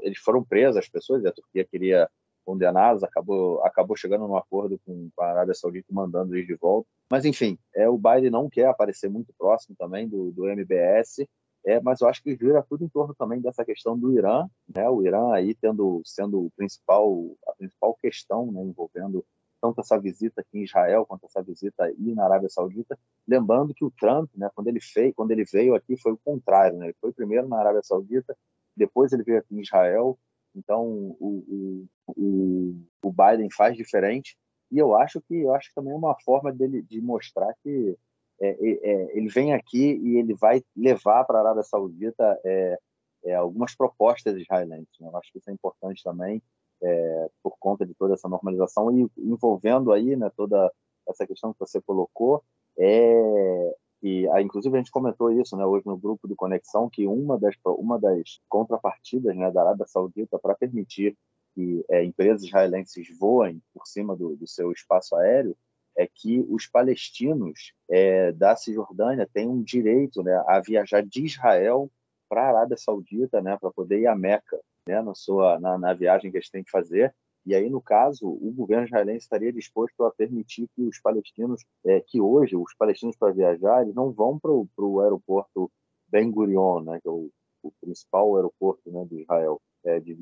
[0.03, 2.07] eles foram presos, as pessoas, e a Turquia queria
[2.45, 6.87] condenados, acabou, acabou chegando num acordo com, a Arábia Saudita mandando eles de volta.
[7.09, 11.27] Mas, enfim, é, o Biden não quer aparecer muito próximo também do, do MBS,
[11.65, 14.89] é, mas eu acho que gira tudo em torno também dessa questão do Irã, né?
[14.89, 17.09] O Irã aí tendo sendo o principal
[17.47, 19.25] a principal questão, né, envolvendo
[19.61, 23.85] tanto essa visita aqui em Israel quanto essa visita aí na Arábia Saudita, lembrando que
[23.85, 26.87] o Trump, né, quando ele fez, quando ele veio aqui foi o contrário, né?
[26.87, 28.35] Ele foi primeiro na Arábia Saudita,
[28.75, 30.19] depois ele veio aqui em Israel,
[30.55, 34.37] então, o, o, o, Biden faz diferente.
[34.71, 37.97] E eu acho que eu acho que também é uma forma dele de mostrar que
[38.41, 42.77] é, é, ele vem aqui e ele vai levar para a Arábia Saudita é,
[43.25, 44.99] é, algumas propostas israelenses.
[44.99, 45.07] Né?
[45.07, 46.41] Eu acho que isso é importante também
[46.81, 50.71] é, por conta de toda essa normalização e envolvendo aí né, toda
[51.07, 52.43] essa questão que você colocou
[52.77, 57.07] é, e ah, inclusive a gente comentou isso né, hoje no grupo do Conexão, que
[57.07, 61.17] uma das, uma das contrapartidas né, da Arábia Saudita para permitir
[61.55, 65.55] que é, empresas israelenses voem por cima do, do, seu espaço aéreo
[65.95, 71.89] é que os palestinos é, da Cisjordânia têm um direito né, a viajar de Israel
[72.27, 75.93] para a Arábia Saudita, né, para poder ir a Meca, né, na sua na, na
[75.93, 77.15] viagem que eles têm que fazer.
[77.45, 81.99] E aí, no caso, o governo israelense estaria disposto a permitir que os palestinos, é,
[81.99, 85.69] que hoje os palestinos para viajar, eles não vão para o aeroporto
[86.07, 87.29] Ben Gurion, né, que é o,
[87.61, 90.15] o principal aeroporto né, de Israel, é, de,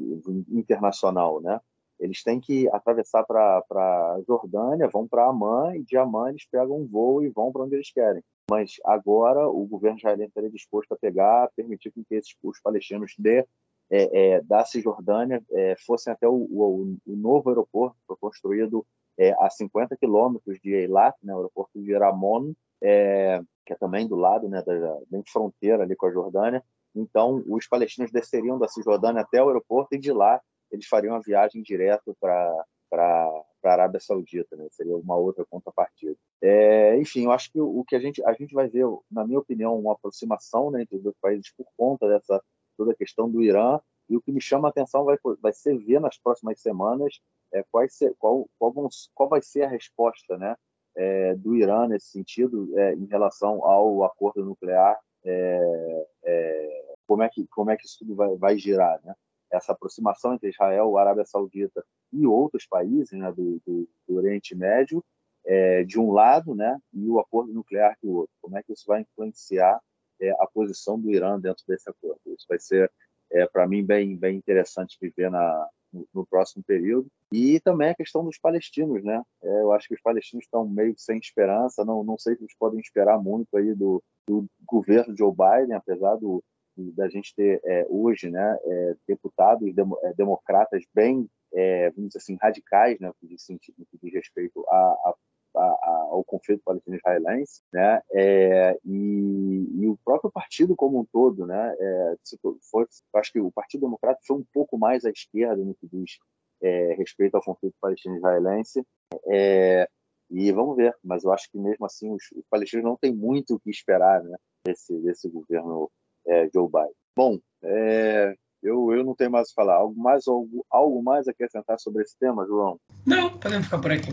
[0.49, 1.59] internacional, né?
[1.99, 6.79] Eles têm que atravessar para a Jordânia, vão para Amã, e de Amã eles pegam
[6.81, 8.23] um voo e vão para onde eles querem.
[8.49, 13.45] Mas agora o governo israelense estaria disposto a pegar, permitir que esses, os palestinos de
[13.91, 18.85] é, é, da Cisjordânia é, fossem até o, o, o, novo aeroporto, construído
[19.17, 24.07] é, a 50 quilômetros de Eilat, né, o aeroporto de Ramon, é, que é também
[24.07, 24.97] do lado, né, da,
[25.31, 26.63] fronteira ali com a Jordânia.
[26.95, 31.19] Então, os palestinos desceriam da Cisjordânia até o aeroporto e de lá eles fariam a
[31.19, 33.31] viagem direto para para
[33.63, 34.67] a Arábia Saudita, né?
[34.71, 36.13] Seria uma outra contrapartida.
[36.41, 39.25] É, enfim, eu acho que o, o, que a gente a gente vai ver, na
[39.25, 42.43] minha opinião, uma aproximação né, entre os dois países por conta dessa
[42.81, 43.79] toda a questão do Irã.
[44.09, 47.21] E o que me chama a atenção vai, vai ser ver nas próximas semanas
[47.53, 48.73] é, qual, ser, qual, qual,
[49.13, 50.55] qual vai ser a resposta né,
[50.95, 57.29] é, do Irã nesse sentido é, em relação ao acordo nuclear, é, é, como, é
[57.29, 58.99] que, como é que isso tudo vai, vai girar.
[59.03, 59.13] Né?
[59.51, 64.55] Essa aproximação entre Israel, a Arábia Saudita e outros países né, do, do, do Oriente
[64.55, 65.03] Médio,
[65.45, 68.33] é, de um lado, né, e o acordo nuclear do outro.
[68.41, 69.79] Como é que isso vai influenciar
[70.21, 72.21] é, a posição do Irã dentro desse acordo.
[72.27, 72.91] Isso vai ser,
[73.31, 77.07] é, para mim, bem, bem interessante viver na, no, no, próximo período.
[77.33, 79.21] E também a questão dos palestinos, né?
[79.43, 82.55] É, eu acho que os palestinos estão meio sem esperança, não, não sei se eles
[82.57, 86.43] podem esperar muito aí do, do governo Joe Biden, apesar do,
[86.77, 89.67] da gente ter é, hoje né, é, deputados
[90.03, 94.75] é, democratas bem, é, vamos dizer assim, radicais, né, no no que diz respeito a,
[94.75, 95.15] a
[95.55, 98.01] a, ao conflito palestino-israelense, né?
[98.11, 101.75] É, e, e, o próprio partido como um todo, né?
[101.79, 102.37] É, se
[102.69, 106.17] for, acho que o Partido Democrata foi um pouco mais à esquerda no que diz
[106.61, 108.85] é, respeito ao conflito palestino-israelense.
[109.27, 109.87] É,
[110.29, 113.55] e vamos ver, mas eu acho que mesmo assim os, os palestinos não têm muito
[113.55, 114.37] o que esperar, né?
[114.65, 115.89] Desse, desse governo
[116.27, 116.93] é, Joe Biden.
[117.15, 119.75] Bom, é, eu, eu não tenho mais o que falar.
[119.75, 122.79] Algo mais, algo, algo mais a acrescentar sobre esse tema, João?
[123.05, 124.11] Não, podemos ficar por aqui.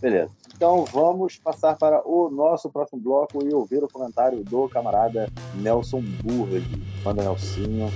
[0.00, 0.30] Beleza.
[0.54, 6.02] Então vamos passar para o nosso próximo bloco e ouvir o comentário do camarada Nelson
[6.22, 6.64] Burg.
[7.04, 7.88] Manda Nelsinho.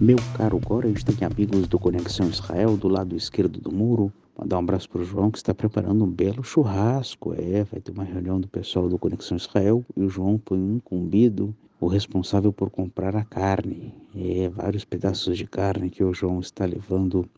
[0.00, 4.12] Meu caro Gorens, tem amigos do Conexão Israel do lado esquerdo do muro.
[4.38, 7.34] Mandar um abraço para o João que está preparando um belo churrasco.
[7.34, 11.54] É, vai ter uma reunião do pessoal do Conexão Israel e o João foi incumbido
[11.80, 13.92] o responsável por comprar a carne.
[14.16, 17.28] É, vários pedaços de carne que o João está levando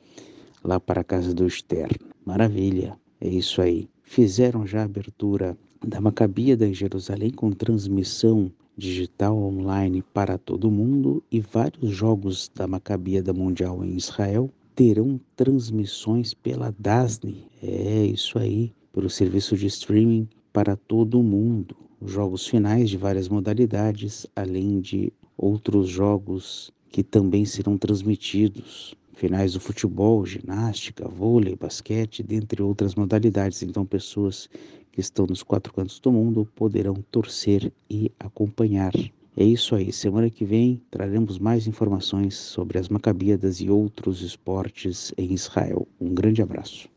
[0.62, 2.06] lá para a casa do externo.
[2.24, 3.88] Maravilha, é isso aí.
[4.02, 11.22] Fizeram já a abertura da Macabíada em Jerusalém com transmissão digital online para todo mundo
[11.30, 17.46] e vários jogos da Macabíada Mundial em Israel terão transmissões pela Dasni.
[17.62, 24.26] É isso aí, pelo serviço de streaming para todo mundo jogos finais de várias modalidades,
[24.34, 28.94] além de outros jogos que também serão transmitidos.
[29.22, 33.62] Finais do futebol, ginástica, vôlei, basquete, dentre outras modalidades.
[33.62, 34.50] Então, pessoas
[34.90, 38.90] que estão nos quatro cantos do mundo poderão torcer e acompanhar.
[39.36, 39.92] É isso aí.
[39.92, 45.86] Semana que vem traremos mais informações sobre as Macabíadas e outros esportes em Israel.
[46.00, 46.88] Um grande abraço.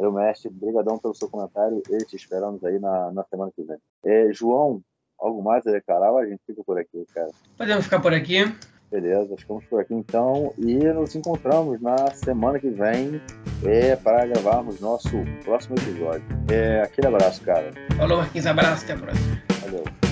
[0.00, 3.76] Meu mestre, brigadão pelo seu comentário e te esperamos aí na, na semana que vem.
[4.02, 4.80] É, João,
[5.18, 7.30] algo mais a declarar a gente fica por aqui, cara?
[7.58, 8.44] Podemos ficar por aqui.
[8.90, 13.20] Beleza, ficamos por aqui então e nos encontramos na semana que vem
[13.64, 15.10] é, para gravarmos nosso
[15.44, 16.24] próximo episódio.
[16.50, 17.72] É, aquele abraço, cara.
[17.96, 20.05] Falou, Marquinhos, abraço, até a próxima.